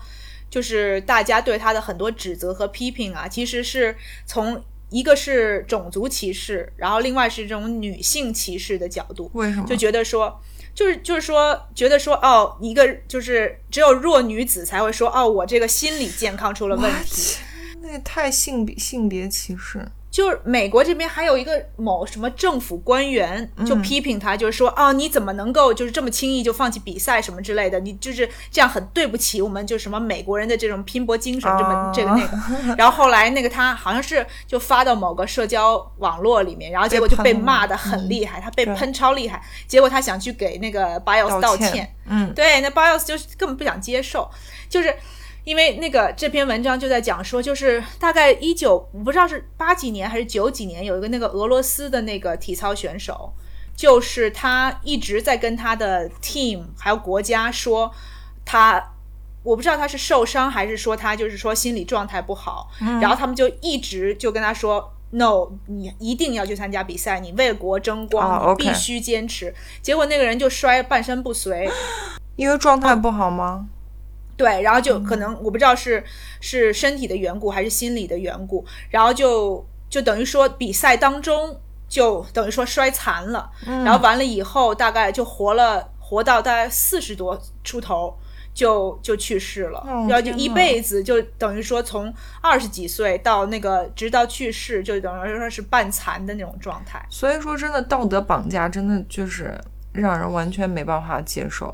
[0.48, 9.66] 就是大家对他的很多指责和批评啊，其实是从一个是种族歧视，然后另外是这种女性歧视的角度，为什么？
[9.66, 10.40] 就觉得说。
[10.74, 17.36] 就是就是说，觉得说哦，一个就是只有弱女子才会说哦，我这个心理健康出了问题。
[17.82, 19.86] 那也太性别性别歧视。
[20.12, 27.80] 就是美国这边还有一个某什么政府官员就批评他，就是说，哦，你怎么能够就是这么轻易就放弃比赛什么之类的？
[27.80, 32.74] 你就是这样很对不起我们，就什么美国人的这种拼搏精神，这么啊这个那个。
[32.76, 39.42] 然后后来那个他好像是就发到某个社交网络里面，然后结果就被骂的很厉害，他被喷超厉害。
[39.66, 44.30] 结果他想去给那个 Bios 道歉歉，嗯，对，那 Bios 就是根本不想接受，
[44.68, 44.94] 就是
[45.45, 53.32] 因为那个这篇文章就在讲说，就是大概一九我不知道是八几年还是九几年，有一个那个俄罗斯的那个体操选手，
[53.76, 57.93] 就是他一直在跟他的 team 还有国家说
[58.45, 58.88] 他。
[59.45, 62.70] 我不知道他是受伤还是说他就是说心理状态不好，
[63.01, 69.53] 然后他们就一直就跟他说，no，你一定要去参加比赛，你为国争光，必须坚持。
[69.80, 71.68] 结果那个人就摔半身不遂，
[72.36, 73.66] 因为状态不好吗？
[74.37, 76.03] 对，然后就可能我不知道是
[76.41, 88.16] 是身体的缘故还是心理的缘故，然后就就等于说比赛当中就等于说摔残了，然后完了以后大概就活了活到大概四十多出头。
[88.55, 92.12] 就就去世了，哦然后就一辈子就等于说从
[92.43, 97.03] 二十几岁到那个直到去世，就等于说是半残的那种状态。
[97.09, 99.59] 所以说，真的道德绑架真的就是
[99.93, 101.66] 让人完全没办法接受。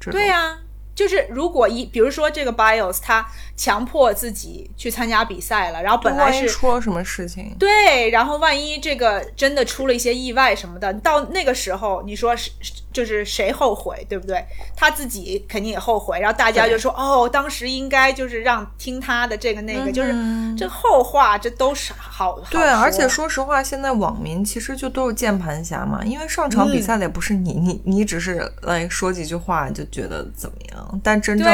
[0.00, 0.58] 这种对呀、
[0.94, 3.26] 就是如果一比如说这个 Bios 他
[3.56, 12.50] 强迫自己去参加比赛了，然后本来是出了什么事情，对，然后万一这个真的出了一些意外什么的，到那个时候你说是
[12.92, 14.44] 就是谁后悔，对不对？
[14.76, 20.44] 他自己肯定也后悔，然后大家就说哦，当时应该就是让听他的这个那个，就是嗯。
[20.56, 22.14] 这后话，这都是好。
[22.14, 26.72] 好对，而且说说实话，现在网民其实就都是键盘侠嘛，因为上场嗯。
[26.72, 31.46] 比赛的也不是你，你你只是来说几句话就觉得怎么样，但真正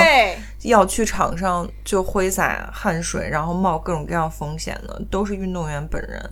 [0.63, 6.31] 要去场上就挥洒汗水，然后冒各种各样风险的，都是运动员本人。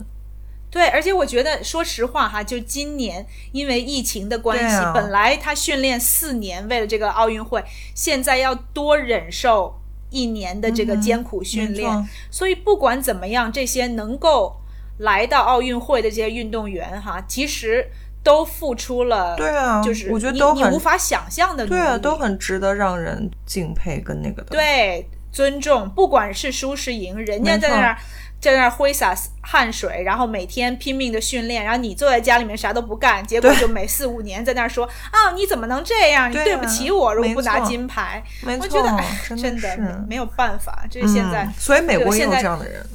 [0.71, 4.93] 对，而且我觉得，说实话哈，就今年因为疫情的关系，啊。
[4.93, 7.63] 本来他训练四年，为了这个奥运会，
[7.95, 9.81] 现在要多忍受
[10.11, 14.57] 一年的这个艰苦训练，嗯所以不管怎么样，这些能够
[14.99, 17.89] 来到奥运会的这些运动员哈，其实
[18.21, 24.49] 都付出了，对啊就是我觉得都很无法想象的对啊，都很值得让人敬佩跟那个的。
[24.49, 27.97] 对，尊重，不管是输是赢，人家在那儿
[28.41, 36.29] 在那儿挥洒汗水，然后每天拼命的训练，然后你坐在家里面啥都不干，结果就每四五年在那儿说啊，你怎么能这样？
[36.29, 42.85] 你对啊对不起我，如果不拿金牌，没错我觉得哎，真的没没有办法，这是现在、嗯，所以美国也有这个现在这样的人。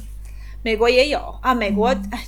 [0.61, 2.23] 美国也有啊，美国、嗯哎，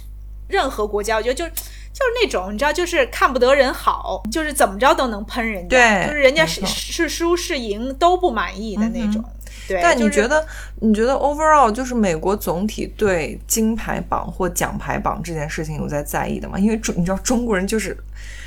[0.47, 1.51] 任何国家我觉得就是。
[1.97, 9.23] 就是那种你知道，就是看不得人好，就是怎么着都能喷人家，对就是人家是是输是赢都不满意的那种。
[9.67, 10.45] 对，但你就是觉得，
[10.79, 16.59] 你觉得 overall 就是美国总体对金牌榜或奖牌榜这件事情有在在意的吗？
[16.59, 17.97] 因为中你知道中国人就是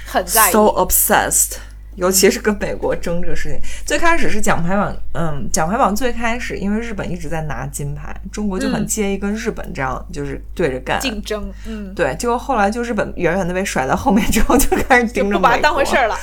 [0.07, 1.57] 很在意 so obsessed，
[1.97, 3.61] 尤其是跟美国争这个事情。
[3.84, 11.01] 最开始是奖牌榜，嗯，奖牌榜最开始因为日本一直在拿金牌，中国就很嗯介意跟日本这样就是对着干。
[11.01, 16.16] 竞争，嗯，对，结果后来就日本远远的被甩到后面之后，就开始盯着美国，不把它当回事儿了。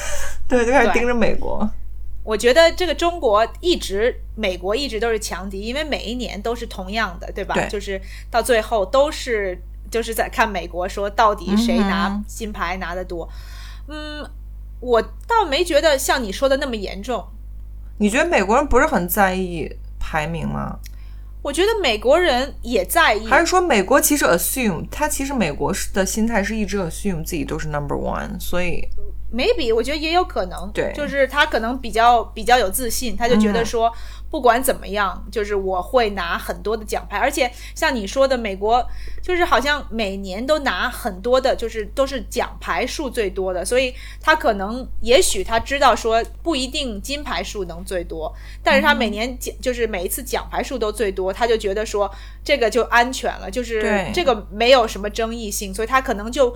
[0.47, 1.69] 对，就开始盯着美国。
[2.23, 7.53] 我觉得这个中国一直，美国一直都是强敌，因为每一年都是同样的，对吧？
[7.53, 9.57] 对就是到最后都是
[9.89, 13.29] 就是在看美国说到底谁拿金牌拿得多。
[13.87, 14.29] 嗯，
[14.79, 17.27] 我倒没觉得像你说的那么严重。
[17.97, 19.69] 你觉得美国人不是很在意
[19.99, 20.77] 排名吗？
[21.43, 28.85] 我觉得美国人也在意，还是说美国其实 assume 他其实美国的心态是一直 assume 自己都是 number one，所以
[29.33, 33.89] maybe 我觉得也有可能，对就是他可能比较比较有自信，他就觉得说
[34.29, 38.85] 不管怎么样，就是我会拿很多的奖牌，而且像你说的，美国
[39.21, 52.09] 就是好像每年都拿很多的，就是都是奖牌数最多的，所以他可能也许他知道说不一定金牌数能最多，但是他每年奖就是每一次奖牌数都最多，他就觉得说
[52.43, 56.55] 这个就安全了，就是这个没有什么争议性，所以他可能就。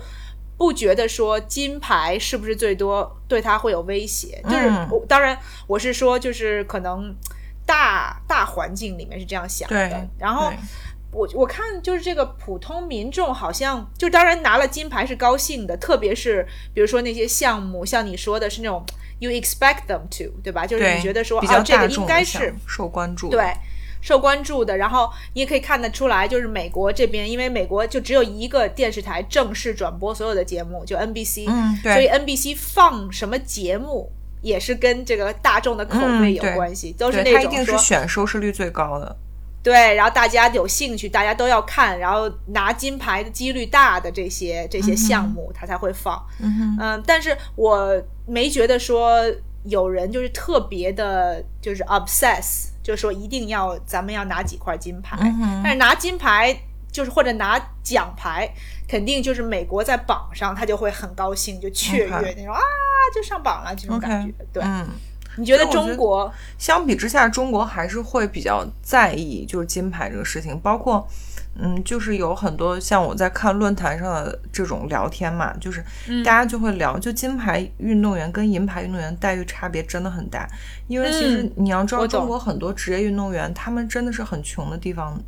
[0.58, 4.40] 不觉得说金牌是不是最多对他会有威胁？
[4.44, 4.70] 就是
[5.08, 7.12] 当然我是说，就是可能
[7.72, 10.08] 大大环境里面是这样想的。
[10.18, 10.52] 然后
[11.10, 18.84] 我我看就是这个普通民众好像就当然拿了金牌是高兴的，特别是比如说那些项目，像你说的是那种
[19.20, 20.66] you expect them to，对吧？
[20.66, 23.54] 就是你觉得说比较啊，这个应该是受关注，对，
[24.02, 24.76] 受关注的。
[24.76, 34.12] 然后你也可以看得出来，就是美国这边，因为美国就只有一个电视台正式转播所有的节目，就 NBC，、嗯对所以 NBC 放什么节目
[34.42, 39.16] 也是跟这个大众的口嗯味有关系，都是对，那种说一定是选收视率最高的。
[39.62, 46.20] 对，然后大家有兴趣，大家都要看，然后拿金牌的几率大的这些这些项目，他才会放。
[46.40, 49.22] 嗯嗯，但是我没觉得说
[49.62, 55.16] 有人就是特别的，就是 obsess，就是说一定要咱们要拿几块金牌。
[55.22, 56.52] 嗯但是拿金牌
[56.92, 58.48] 就是或者拿奖牌，
[58.86, 62.60] 肯定就是美国在榜上，他就会很高兴，就雀跃那种啊，
[63.14, 64.32] 就上榜了这种感觉。
[64.52, 64.86] 对，嗯，
[65.36, 66.32] 你觉得中国？
[66.58, 71.08] 相比之下，中国还是会比较在意就是金牌这个事情，包括。
[71.54, 80.48] 嗯，就是有很多像我在看论坛上的这种聊天嘛，就是嗯大家就会聊，就金牌运动员跟银牌运动员待遇差别真的很大，
[80.88, 85.22] 因为其实嗯你要知道，中国很多职业运动员，他们真的是很穷的地方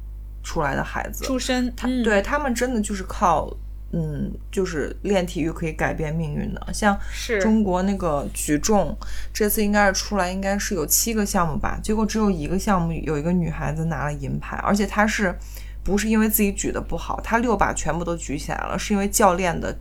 [0.45, 3.51] 出来的孩子，出身，嗯，对他们真的就是靠，
[3.92, 6.72] 嗯，就是练体育可以改变命运的。
[6.72, 6.97] 像
[7.40, 8.97] 中国那个举重，
[9.32, 15.34] 这次应该是出来应该是有七个项目吧，结果只有一个项目有一个女孩子拿了银牌，而且她是
[15.82, 19.74] 不是因为自己举的不好，她六把全部都举起来了，是因为教练的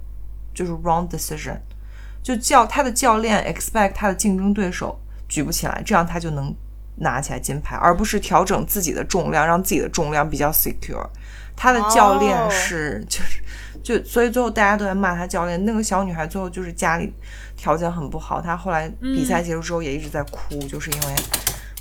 [0.53, 1.57] 就是 wrong decision，
[2.21, 4.97] 就教她的教练 expect 她的竞争对手
[5.27, 6.55] 举不起来，这样她就能
[6.97, 11.07] 拿起来金牌，而不是调整自己的重量，让自己的重量比较 secure。
[11.55, 13.39] 他的教练哦是、就是
[13.83, 15.63] 就所以最后大家都在骂他教练。
[15.65, 17.13] 那个小女孩最后就是家里
[17.55, 21.15] 条件很不好，她后来比赛结束之后也一直在哭，就是因为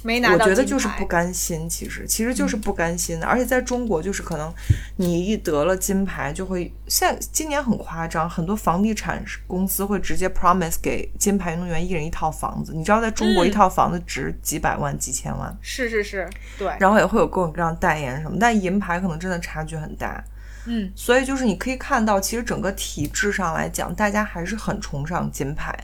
[0.02, 3.26] 没拿到我觉得就是不甘心，其实其实就是不甘心的。
[3.26, 4.52] 而且在中国，就是可能
[4.96, 12.72] 你一得了金牌，就会现在今年很夸张，很多房地产公司会直接 promise 给金牌运动员一人一套房子。
[12.74, 15.56] 你知道，在中国嗯一套房子值几百万、几千万。
[15.60, 16.28] 是是是，
[16.58, 20.22] 对，然后也会有各种各样代言什么，但银牌可能真的差距很大。
[20.64, 25.76] 嗯，所以就是你可以看到，其实整个体制上来讲，大家还是很崇尚金牌。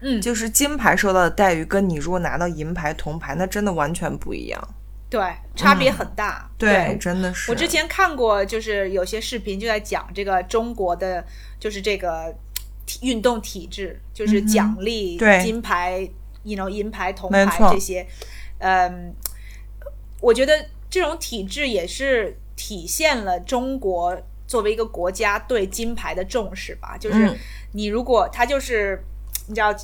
[0.00, 4.74] 嗯就是金牌受到的待遇，跟你如果拿到银牌、铜牌，那真的完全不一样。
[5.08, 5.20] 对，
[5.56, 6.48] 差别很大。
[6.48, 7.50] 嗯对，真的是。
[7.50, 11.24] 我之前看过，就是有些视频就在讲这个中国的，
[11.58, 12.32] 就是这个
[12.86, 16.08] 体运动体制，就是奖励对金牌、
[16.44, 18.06] you know 银牌、铜牌这些。
[18.58, 19.12] 嗯，
[20.20, 26.96] 我觉得这种体制也是体现了中国作为一个国家对金牌的重视吧。
[26.96, 27.36] 就是嗯
[27.72, 29.02] 你如果他就是
[29.50, 29.74] 你知道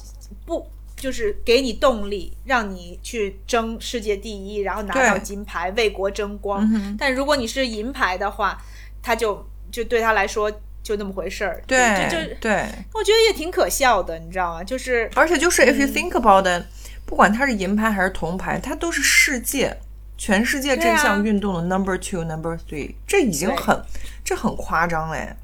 [0.47, 0.67] 不。
[0.99, 6.67] 就是给你动力，让你去争世界第一，然后拿到金牌，为国争光。
[6.73, 8.59] 嗯但如果你是银牌的话，
[9.03, 10.51] 他就就对他来说
[10.83, 11.63] 就那么回事儿。
[11.67, 14.65] 对就就对对，我觉得也挺可笑的，你知道吗？
[14.65, 16.65] 就是而且就是 if 嗯 you think about it，、
[17.05, 19.77] 不管它是银牌还是铜牌，它都是世界
[20.17, 23.79] 全世界这项运动的 number two、number three，这已经很
[24.25, 25.37] 这很夸张嘞。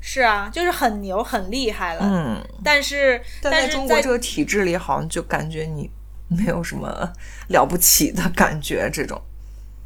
[0.00, 2.00] 是啊，就是很牛很厉害了。
[2.02, 5.90] 嗯，但是但在中国这个体制里，好像就感觉你
[6.28, 7.12] 没有什么
[7.48, 9.20] 了不起的感觉，这种。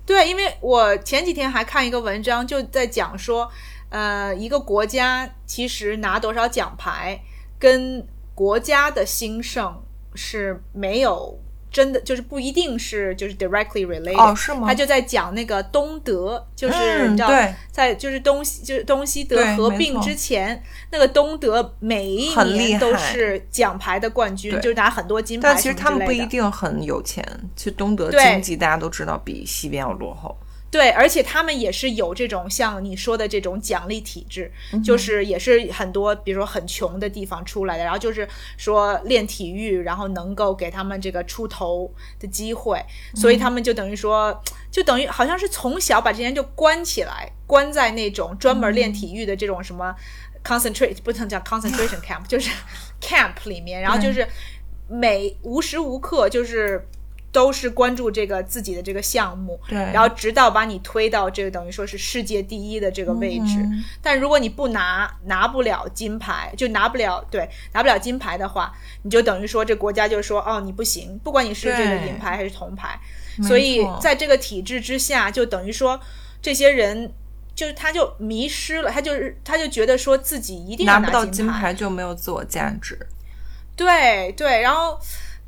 [0.06, 3.50] 对，因为我前几天还看一个文章，就在讲说，
[3.88, 7.18] 呃，一个国家其实拿多少奖牌，
[7.58, 9.82] 跟国家的兴盛
[10.14, 11.38] 是没有
[11.74, 14.16] 真的，就是不一定是就是 directly related。
[14.16, 14.68] 哦是吗？
[14.68, 17.28] 他就在讲那个东德，就是、嗯你知道，
[17.72, 20.62] 在就是东西就是东西德合并之前，
[20.92, 30.36] 那个东德每一年都是奖牌的冠军，就是拿很多金牌但其实他们不一定很有钱，其实东德经济大家都知道比西边要落后。
[30.74, 49.94] 对，而且他们也是有这种像你说的这种奖励体制，嗯就是也是很多，比如说很穷的地方出来的，然后就是说练体育，然后能够给他们这个出头的机会，所嗯以他们就等于说，就等于好像是从小把这些人就关起来，关在那种专门练体育的这种什么。
[50.42, 52.50] concentrate 不能叫 concentration camp，就是
[53.00, 54.28] camp 里面，然后就是
[54.88, 56.86] 每无时无刻就是
[57.35, 63.57] 都是关注这个自己的这个项目，对然后直到把你推到这个等于说是世界第一的这个位置。
[63.59, 68.72] 嗯但如果你不拿拿不了金牌，就拿不了对拿不了金牌的话，
[69.03, 72.97] 你就等于说这国家就说哦你不行，不管你是这个银牌还是铜牌，
[73.43, 76.01] 所以在这个体制之下，就等于说
[76.41, 77.12] 这些人。
[77.57, 82.99] 就是他就迷失了，他就是他就觉得说自己一定要拿不到金金牌就没有自我价值。
[83.76, 84.99] 对对，然后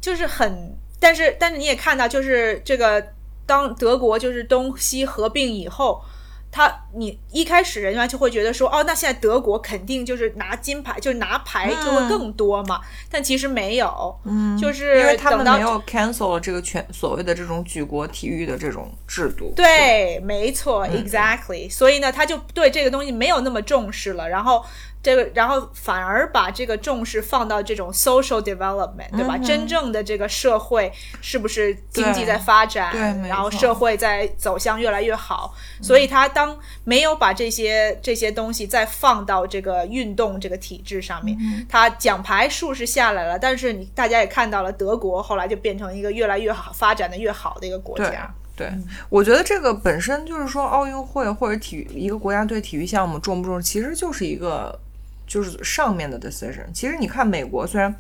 [0.01, 0.72] 就是很，
[1.07, 3.00] 但是但是你也看到，就是这个
[3.46, 6.02] 当德国就是东西合并以后，
[6.50, 12.80] 它你一开始人家就会觉得说，哦，那现在德国肯定就是拿金牌，就是拿牌就会更多嘛，
[13.11, 19.53] 但其实没有，嗯，就是因为他们没有 cancel 了这个全所谓的这种举国体育的这种制度。
[19.55, 21.70] 对，没错嗯，exactly。
[21.70, 24.64] 所以呢，他就对这个东西没有那么重视了，然后
[25.03, 29.36] 这个，然后反而把这个重视放到这种 social development，对吧？
[29.36, 35.55] 嗯真正的这个社会是不是经济在发展，对然后社会在走向越来越好。
[35.80, 36.59] 所以他当
[36.89, 48.32] 没有把这些这些东西再放到这个运动这个体制上面，嗯他奖牌数是下来了，但是你大家也看到了，德国后来就变成一个越来越好、发展的越好的一个国家。
[48.55, 48.70] 对，
[49.09, 54.78] 我觉得这个本身就是说，奥运会或者体育一个国家对体育项目重不重视，其实就是一个
[55.26, 56.64] 就是上面的 decision。
[56.72, 57.93] 其实你看美国，虽然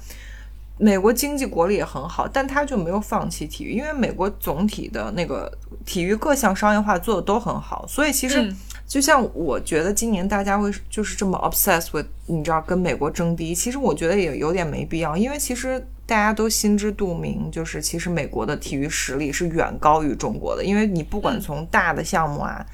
[0.78, 5.50] 美国经济国力也很好，但他就没有放弃体育，因为美国总体的那个
[5.84, 8.54] 体育各项商业化做的都很好，所以其实。
[8.86, 22.64] 嗯就像我觉得今年大家会就是这么 obsessed with，你知道跟美国争第一，其实我觉得也有点没必要，因为其实大家都心知肚明，就是其实美国的体育实力是远高于中国的，因为你不管从大的项目啊，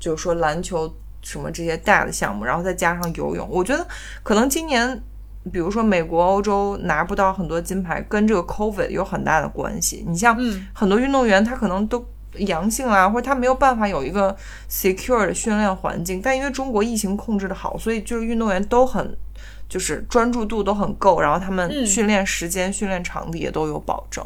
[0.00, 0.92] 就是说篮球
[1.22, 3.86] 什么这些大的项目，然后再加上游泳，我觉得
[4.22, 5.02] 可能今年。
[5.50, 10.04] 比如说，美国、欧洲拿不到很多金牌，跟这个 COVID 有很大的关系。
[10.06, 12.04] 你像嗯很多运动员，他可能都
[12.38, 14.36] 阳性啦，或者他没有办法有一个
[14.70, 16.20] secure 的训练环境。
[16.22, 19.16] 但因为中国疫情控制的好，所以就是运动员都很
[19.68, 24.24] 就是专注度都很够，然后他们嗯训练时间、训练场地也都有保证。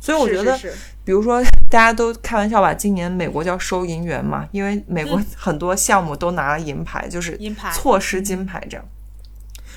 [0.00, 8.84] 所以我觉得，是是是比如说大家都开玩笑吧今年美国叫收银员嘛，因为美国很多项目都拿了银牌，就是嗯银牌错失金牌这样。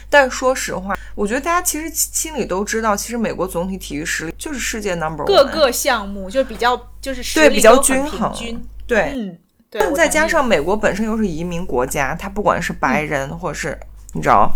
[0.10, 9.38] 但说实话，我觉得大家其实心里都知道，其实美国总体体育实力就是世界 number one，各个项目就比较就是实力对比较均衡均，对，嗯，
[9.70, 10.46] 对，但再加上。
[10.46, 13.78] 美国本身又是移民国家，它不管是白人或者是
[14.14, 14.50] 你知道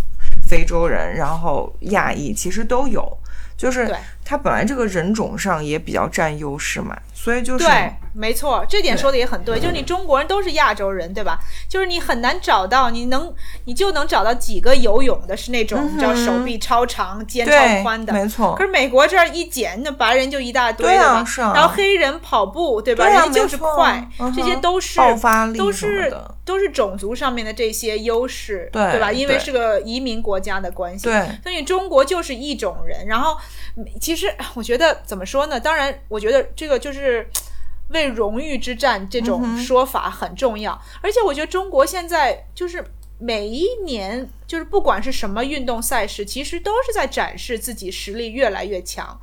[0.47, 3.17] 非洲人，然后亚裔，其实都有，
[3.57, 3.97] 就是对
[4.31, 9.59] 它本来这个人种上也比较占优势嘛，所以就是对，没错，这点说的也很对。
[9.59, 11.37] 就是你中国人都是亚洲人，对吧？
[11.67, 13.33] 就是你很难找到，你能
[13.65, 18.13] 你就能找到几个游泳的是那种，你知道手臂超长、肩超宽，的。
[18.13, 23.03] 没错可，是美国这儿一剪，那白人就一大堆对啊了吧是啊然后黑人跑步，对吧？
[23.03, 26.15] 对啊人家就是快，嗯这些都是爆发力都是
[26.45, 29.11] 都是种族上面的这些优势，对吧？
[29.11, 33.05] 因为是个移民国家的关系，对所以中国就是一种人。
[33.07, 33.37] 然后，
[33.75, 34.20] 嗯其实
[34.53, 35.59] 我觉得怎么说呢？
[35.59, 37.29] 当然，我觉得这个就是
[37.89, 40.79] 为荣誉之战这种说法很重要。
[41.01, 42.83] 而且，我觉得中国现在就是
[43.19, 49.19] 每一年，就是不管是什么运动赛事，其实都是在展示自己实力越来越强。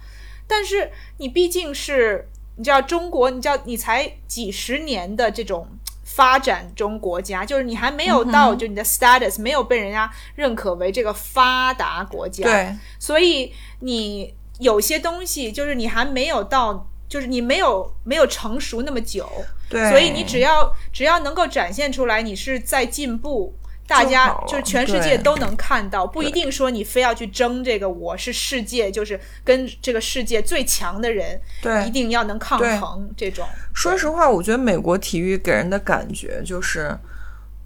[0.47, 5.69] 但是你毕竟是，你知道中国，你知道你才几十年的这种
[6.05, 19.29] 发展中国家，就是你还没有到，就你的 status 没有被人家认可为这个发达国家，对所以你有些东西就是你还没有到，就是你没有没有成熟那么久，
[19.69, 23.55] 对，所以你只要只要能够展现出来你是在进步，
[23.87, 31.87] 大家就是全世界都能看到，不一定说你非要去争这个我是世界，就是跟这个世界最强的人对。
[31.87, 33.47] 一定要能抗衡这种。
[33.73, 36.99] 说实话，我觉得美国体育给人的感觉就是，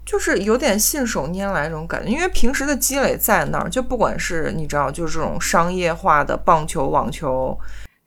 [0.05, 7.57] 就是有点信手拈来这种感觉，因为平时的积累在那儿，就不管是你知道，就是这种商业化的棒球、网球，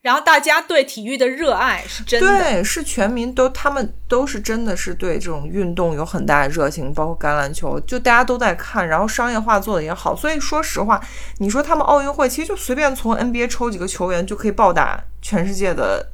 [0.01, 11.01] 然后大家对体育的热爱是真的，对，是全民都，他们都是真的是对这种运动有很大的热情，包括橄榄球，就大家都在看，然后商业化做的也好，所以说实话，
[11.39, 16.07] 你说他们奥运会其实就随便从 NBA 抽几个球员就可以暴打全世界的，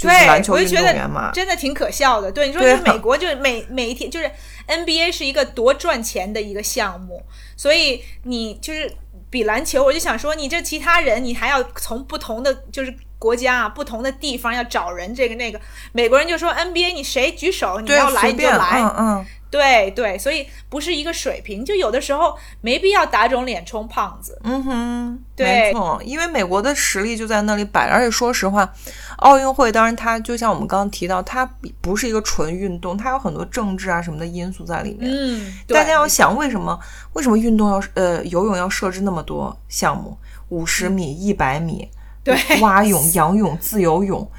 [0.00, 2.32] 就是对，篮球运我就觉动员嘛得，真的挺可笑的。
[2.32, 4.30] 对，你说对啊就是美国，就是每每一天，就是
[4.66, 7.22] NBA 是一个多赚钱的一个项目，
[7.54, 8.90] 所以你就是
[9.28, 15.60] 比篮球，我就想说，你这其他人你还要从不同的就是国家啊，不同的地方要找人，这个那个，
[15.92, 24.40] 美国人就说 NBA 你谁举手你对，要来你就来，嗯嗯，对对，所以不是一个水平，就有的时候没必要打肿脸充胖子。
[24.42, 25.46] 嗯哼，对。
[25.46, 28.72] 没错，因为美国的实力就在那里摆着，而且说实话，
[29.18, 31.44] 奥运会当然它就像我们刚刚提到，它
[31.82, 35.10] 不是一个纯运动，它有很多政治啊什么的因素在里面。
[35.12, 36.80] 嗯，大家要想为什么
[37.12, 40.16] 为什么运动要呃游泳要设置那么多项目，
[40.48, 41.96] 五十米、一百米，嗯
[42.34, 44.30] 对蛙泳、 仰泳、自由泳、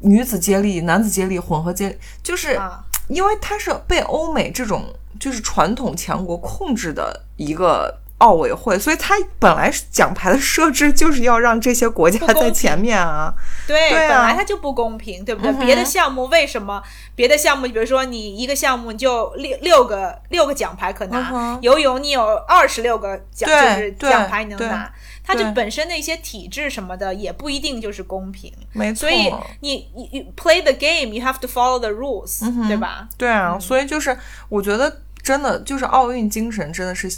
[0.00, 4.84] 女子接力、男子接力、混合接力，就是啊，因为它是被欧美这种
[5.18, 13.32] 就是传统强国控制的一个奥委会，所以它本来是奖牌的设置就是要让这些国家在前面啊。
[13.66, 15.50] 对，对啊本来它就不公平，对不对？
[15.50, 16.82] 嗯别的项目为什么？
[17.14, 24.90] 别的项目，比如说你一个项目你就六六个六个奖牌可拿，嗯游泳你有二十六个奖，就是奖牌你能拿。
[25.32, 33.08] 它就本身的一些体制什么的也不一定就是公平，没错，所以你你你 play the game, you have to follow the rules，、嗯对吧？
[33.16, 34.16] 对啊，所以就是
[34.48, 37.10] 我觉得真的就是奥运精神真的是。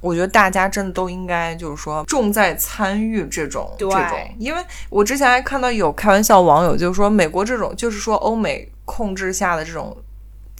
[0.00, 9.96] 我觉得大家真的都应该，就是说重在参与这种这种，因为我之前还看到有开玩笑网友就是说，美国这种就是说欧美控制下的这种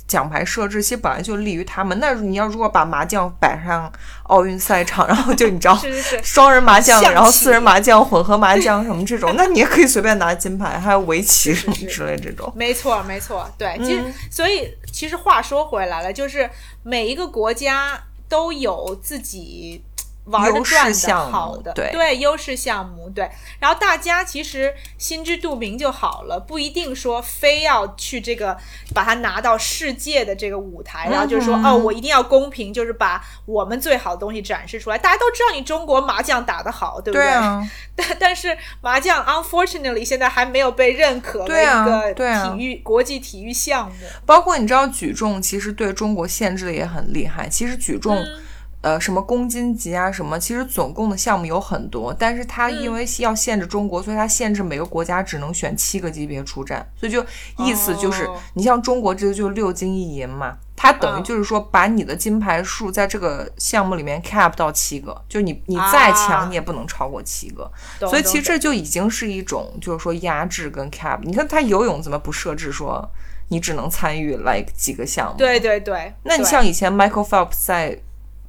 [0.06, 1.98] 奖牌设置，其实本来就利于他们。
[1.98, 3.90] 那你要如果把麻将摆上
[4.24, 12.52] 奥运赛场，然后就你知道是是是，双人麻将，然后四人麻将、混合麻将什么这种，那你也可以随便拿金牌，还有围棋什么之类这种。
[12.54, 16.48] 没错，没错，对，其实、嗯所以其实话说回来了，就是
[16.82, 17.98] 每一个国家
[18.28, 19.82] 都有自己
[20.24, 28.56] 玩的转的好的，对优势项目，对，然后大家其实心知肚明就好了，不一定说非要去这个
[28.94, 34.96] 把它拿到世界的这个舞台，然后就是说、嗯哦，我一定要公平，就是把我们最好的东西展示出来。
[34.96, 37.62] 大家都知道你中国麻将打得好，对不对啊，
[37.94, 43.94] 但但是麻将 unfortunately 现在还没有被认可的一个体育、国际体育项目。
[44.24, 47.48] 包括你知道举重其实对中国限制的也很厉害。
[47.48, 48.43] 其实举重，嗯
[48.84, 56.86] 呃，什么公斤级啊什么，其实总共的项目有很多，但是它因为要限制中国，所以它限制每个国家只能选七个级别出战。
[56.94, 57.24] 所以就
[57.56, 60.58] 意思就是，哦你像中国这个就六金一银嘛。
[60.76, 67.70] 它等于嗯就是说，把你的金牌数在这个项目里面 cap 到七个，就你你再强，啊你也不能超过七个。
[67.98, 71.20] 懂所以其实这就已经是一种，就是说压制跟 cap。
[71.22, 73.08] 你看他游泳怎么不设置说
[73.48, 75.38] 你只能参与来几个项目？
[75.38, 77.98] 对对对，那你像以前 Michael Phelps 在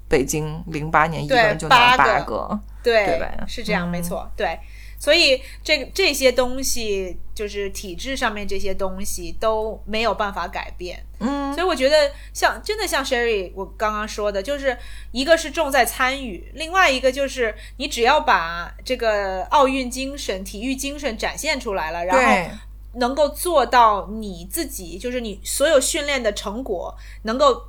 [0.08, 2.04] 北京零八年一个人就拿八个。
[2.04, 3.46] 八个，对对吧？
[3.48, 3.90] 是这样，嗯。
[3.90, 4.60] 没错，对。
[4.98, 11.06] 所以这这些东西，就是体制上面这些东西都没有办法改变。
[11.20, 14.76] 嗯，所以我觉得像真的像 Sherry 我刚刚说的，就是
[15.12, 22.52] 一个是重在参与，另外一个就是你只要把这个奥运精神、体育精神展现出来了，然后
[22.94, 27.62] 能够做到你自己，就是你所有训练的成果能够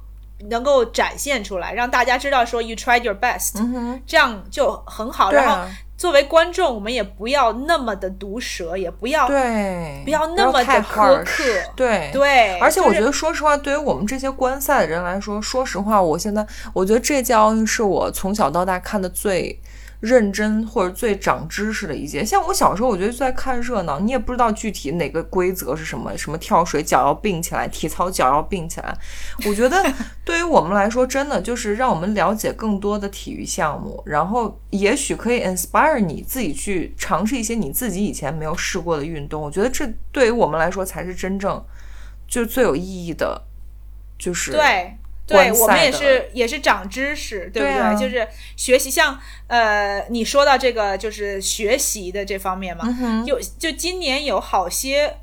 [0.49, 5.32] 能够展现出来，让大家知道说 you tried your best，、嗯，这样就很好。
[5.32, 11.64] 然后啊，作为观众，我们也不要那么的毒舌，也不要对，不要那么的苛刻。
[11.74, 12.11] 对。
[12.12, 19.59] 对，而且我觉得，说实话，对于我们这些观赛的人来说，说实话，我现在我觉得这届奥运是我从小到大看的最
[20.01, 22.24] 认真或者最长知识的一届。
[22.24, 28.97] 像我小时候，我觉得就在看热闹，你也不知道具体哪个规则是什么，什么跳水脚要并起来，体操脚要并起来。
[29.47, 29.82] 我觉得
[30.24, 39.40] 对于我们来说，真的就是让我们了解更多的体育项目，然后也许可以 inspire 你自己去尝试一些你自己以前没有试过的运动。
[39.40, 41.64] 我觉得这对于我们来说才是真正
[42.28, 43.42] 就是最有意义的，
[44.18, 44.99] 就是对。
[45.27, 47.74] 对我们也是也是长知识，对不对？
[47.74, 49.18] 对啊就是学习，像
[49.49, 55.18] 呃，你说到这个就是学习的这方面嘛，嗯哼，有就今年有好些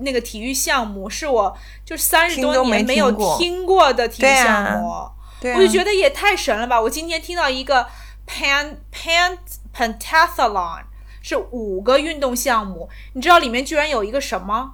[0.00, 5.10] 那个体育项目是我就三十多年没有听过的体育对啊项目，
[5.40, 6.80] 对啊我就觉得也太神了吧！
[6.80, 7.86] 我今天听到一个
[8.26, 9.38] pan pan
[9.72, 10.82] pentathlon
[11.22, 14.72] 是五个运动项目，你知道里面居然有一个什么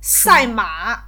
[0.00, 1.04] 赛马？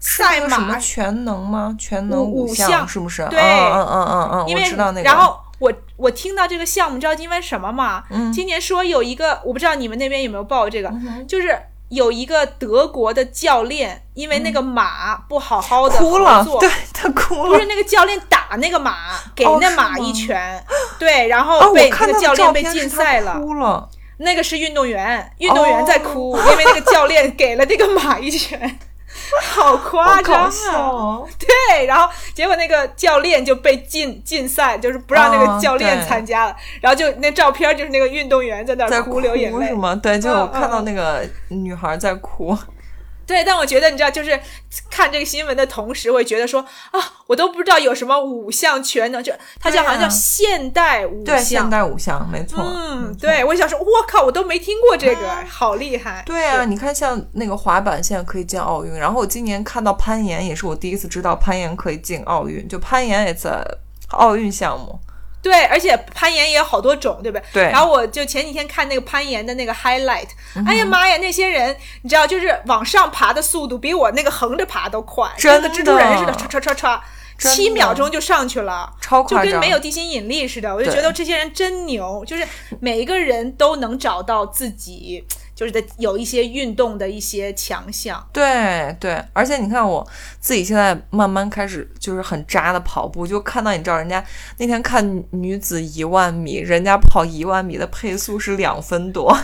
[0.00, 1.76] 赛个什么马全能吗？
[1.78, 3.26] 全能五五项项是不是？
[3.30, 5.02] 对嗯嗯嗯嗯嗯，因为我知道那个。
[5.02, 8.04] 然后我我听到这个项目，你知道因为什么吗？
[8.10, 10.92] 嗯今年说有一个，我不知道你们那边有没有报这个，
[11.26, 11.58] 就是
[11.88, 17.66] 有一个德国的教练，因为那个马不好好的嗯哭了，对他哭了不是。
[17.66, 18.94] 那个教练打那个马，
[19.34, 20.64] 给那马一拳，
[20.98, 23.40] 对，然啊，后被那个教练被禁赛了。
[23.40, 23.88] 哭了。
[24.20, 28.78] 那个是运动员，运动员在哭，因为那个教练给了那个马一拳。
[29.54, 30.50] 好夸张啊！
[30.74, 36.56] 哦 对，然后结果那个教练就被禁禁赛，就是不让那个哦教练参加了。
[36.80, 39.74] 然后就那照片就是那个运动员在那哭流眼泪是。
[39.74, 39.94] 吗？
[40.02, 42.56] 对，就嗯我看到嗯那个女孩在哭。
[43.28, 44.40] 对，但我觉得你知道，就是
[44.90, 49.30] 看这个新闻的同时，会觉得说啊，我都不知道有什么五项全能，就
[49.60, 51.68] 它叫好像叫现代五项对，现。
[51.68, 52.64] 代五项，没错。
[52.64, 56.22] 嗯对，我想说，我靠，我都没听过这个，好厉害。
[56.24, 63.62] 对啊，你看像那个滑板现在可以进奥运，然后我今年看到攀岩，也是我第一次知道攀岩可以进奥运，就攀岩也在
[64.12, 64.98] 奥运项目。
[65.50, 67.44] 对，而且攀岩也有好多种，对不对？
[67.54, 67.62] 对。
[67.64, 77.00] 然后我就前几天看那个攀岩的那个 highlight，、哎嗯呀妈呀，那些人你知道，就是往上爬的速度比我那个横着爬都快，真跟个蜘蛛人似的，的唰唰唰
[77.38, 78.92] 唰，七秒钟就上去了。
[79.00, 82.46] 超就跟没有地心引力似的，我就觉得这些人真牛，就是
[82.80, 85.24] 每一个人都能找到自己
[85.58, 88.24] 就是的有一些运动的一些强项。
[88.32, 90.06] 对对，而且你看我
[90.38, 94.24] 自己现在慢慢开始就是很渣的跑步，就看到你知道人家
[94.58, 99.36] 那天看女子一万米，人家跑一万米的配速是两分多。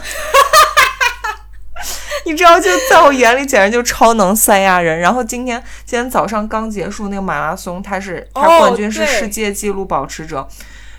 [2.27, 4.99] 你知道，就在我眼里简直就超能赛亚人。
[5.01, 10.49] 然后今天今天早上刚结束那个马拉松，他是他哦冠军是世界纪录保持者，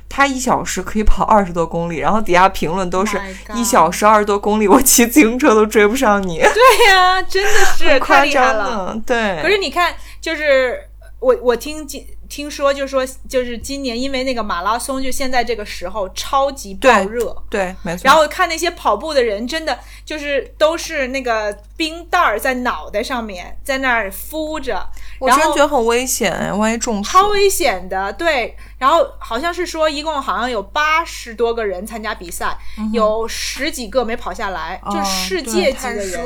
[0.07, 3.19] 他一小时可以跑二十多公里，然后底下评论都是
[3.53, 9.01] 一小时二十多公里，我骑自行车都追不上你， 对呀、真的是太夸厉害张了。
[9.05, 10.79] 对，可是你看，就是
[11.19, 17.35] 我我听今听说，就是说，就是今年因为那个马拉松，就现在这个时候超级爆热。
[17.51, 18.01] 对，没错。
[18.03, 27.11] 然后看那些跑步的人，真的就是都是那个冰袋儿在脑袋上面，在那儿敷着，我然后真觉得很危险哎，万一中暑。
[27.11, 28.11] 超危险的。
[28.13, 32.57] 对，然后好像是说一共好像有八十多个人参加比赛，
[32.91, 36.25] 有十几个没跑下来，哦就世界级的人。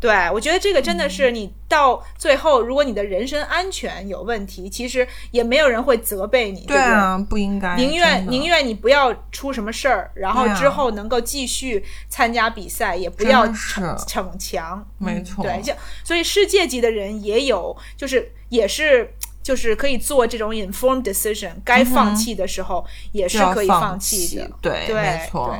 [0.00, 6.78] 对，我觉得这个真的是你到最后，如果你的人身安全有问题，其实也没有人会责备你，对不对？
[6.78, 14.78] 对啊，不应该，宁愿宁愿你不要出什么事儿，然后之后能够继续参加比赛，也不要逞逞强。
[14.98, 15.72] 嗯没错对，就
[16.02, 19.14] 所以世界级的人也有，就是也是。
[19.42, 24.50] 就是可以做这种 informed decision，该放弃的时候也是可以放弃的。
[24.60, 25.56] 对，对没错。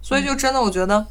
[0.00, 1.06] 所以就真的，我觉得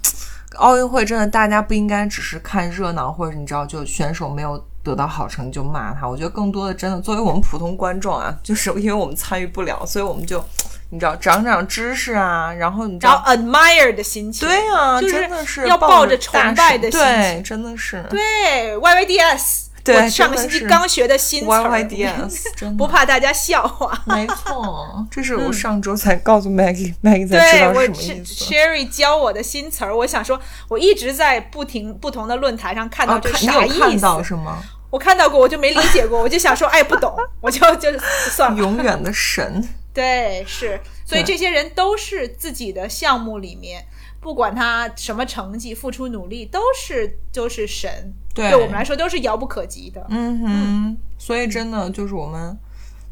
[0.55, 6.07] 奥运会真的大家不应该只是看热闹，或者你知道，就选手没有得到好成绩就骂他。
[6.07, 10.43] 我觉得更多的真的，作为我们普通观众啊，就是因为我们参与不了，所以我们就
[10.89, 24.01] 你知道长长知识啊，然后你知道 admire 的心情，对啊，就是真的是要抱着崇拜的心对，情真的是对 YYDS，对我上个星期刚学的新词 不怕大家笑话。
[24.05, 28.45] 没错， 这是我上周才告诉 Maggie，Maggie、才知道是什么意思。
[28.45, 30.39] Sherry 教我的新词儿，我想说，
[30.69, 34.63] 我一直在不停不同的论坛上看到啊，这啥意有看到思，是吗？
[34.89, 37.89] 我看到过，我就没理解过，我就想说， 哎，不懂，我就就
[38.31, 38.57] 算了。
[38.57, 43.85] 永远的神，对，是，所以这些人都是自己的项目里面，
[44.27, 50.05] 不管他什么成绩，付出努力，都是都是神，对我们来说都是遥不可及的。
[50.09, 52.59] 嗯哼，所以真的就是我们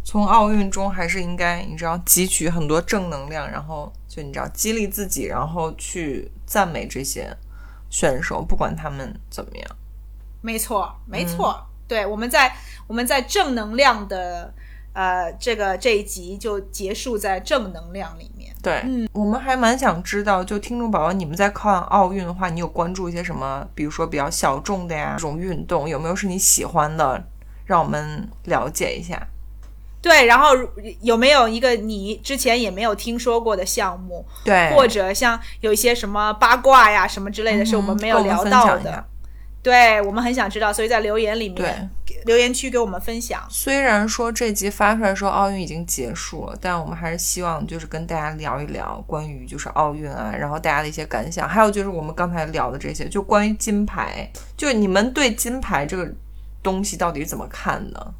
[0.04, 7.34] 从奥运中还是应该，你知道，汲取很多正能量，然后就你知道激励自己，然后去赞美这些
[7.90, 9.66] 选手，不管他们怎么样。
[10.42, 12.54] 没错，没错，嗯对，我们在
[12.88, 14.54] 我们在正能量的
[14.92, 18.35] 呃这个这一集就结束在正能量里面。
[18.66, 23.64] 对，嗯，我们还蛮想知道，就听众宝宝，你们在看奥运的话，你有关注一些什么？
[23.76, 27.24] 比如说比较小众的呀，这种运动有没有是你喜欢的？
[27.66, 29.28] 让我们了解一下。
[30.02, 30.50] 对，然后
[31.02, 39.04] 有没有一个你之前也没有听说过的项目，对，或者像有一些什么八卦呀什么之类的，是我们没有聊到的。
[39.66, 41.90] 对我们很想知道，所以在留言里面，
[42.26, 43.44] 留言区给我们分享。
[43.50, 56.08] 虽然说这集发出来的时候奥运已经结束了，但我们还是希望就是跟大家聊一聊关于就是奥运啊，然后大家的一些感想，还有就是我们刚才聊的这些，就关于金牌，就你们对金牌这个
[56.62, 58.14] 东西到底是怎么看呢？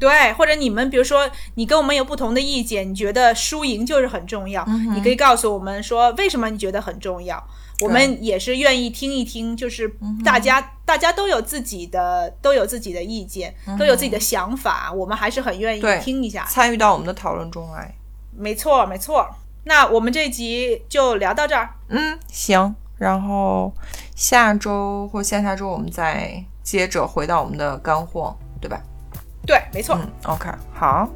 [0.00, 7.40] 对，或者你们比如说你跟我们有不同的意见，你觉得输赢就是很重要，嗯你可以告诉我们说为什么你觉得很重要。
[7.82, 16.44] 我们也是愿意听一听，就是嗯大家、大家都有自己的都有自己的意见，都有自己的想法，我们还是很愿意听一下。
[16.46, 17.94] 参与到我们的讨论中来。
[18.36, 19.28] 没错，没错。
[19.64, 21.70] 那我们这集就聊到这儿。
[21.88, 23.72] 嗯，行，然后
[24.16, 28.80] 下周或下下周我们再接着回到我们的干货，对吧？
[29.46, 29.96] 对，没错。
[30.00, 31.08] 嗯，OK，好，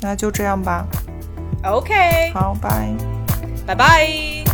[0.00, 0.86] 那就这样吧。
[1.64, 2.94] OK，好，拜。
[3.66, 4.47] 拜拜。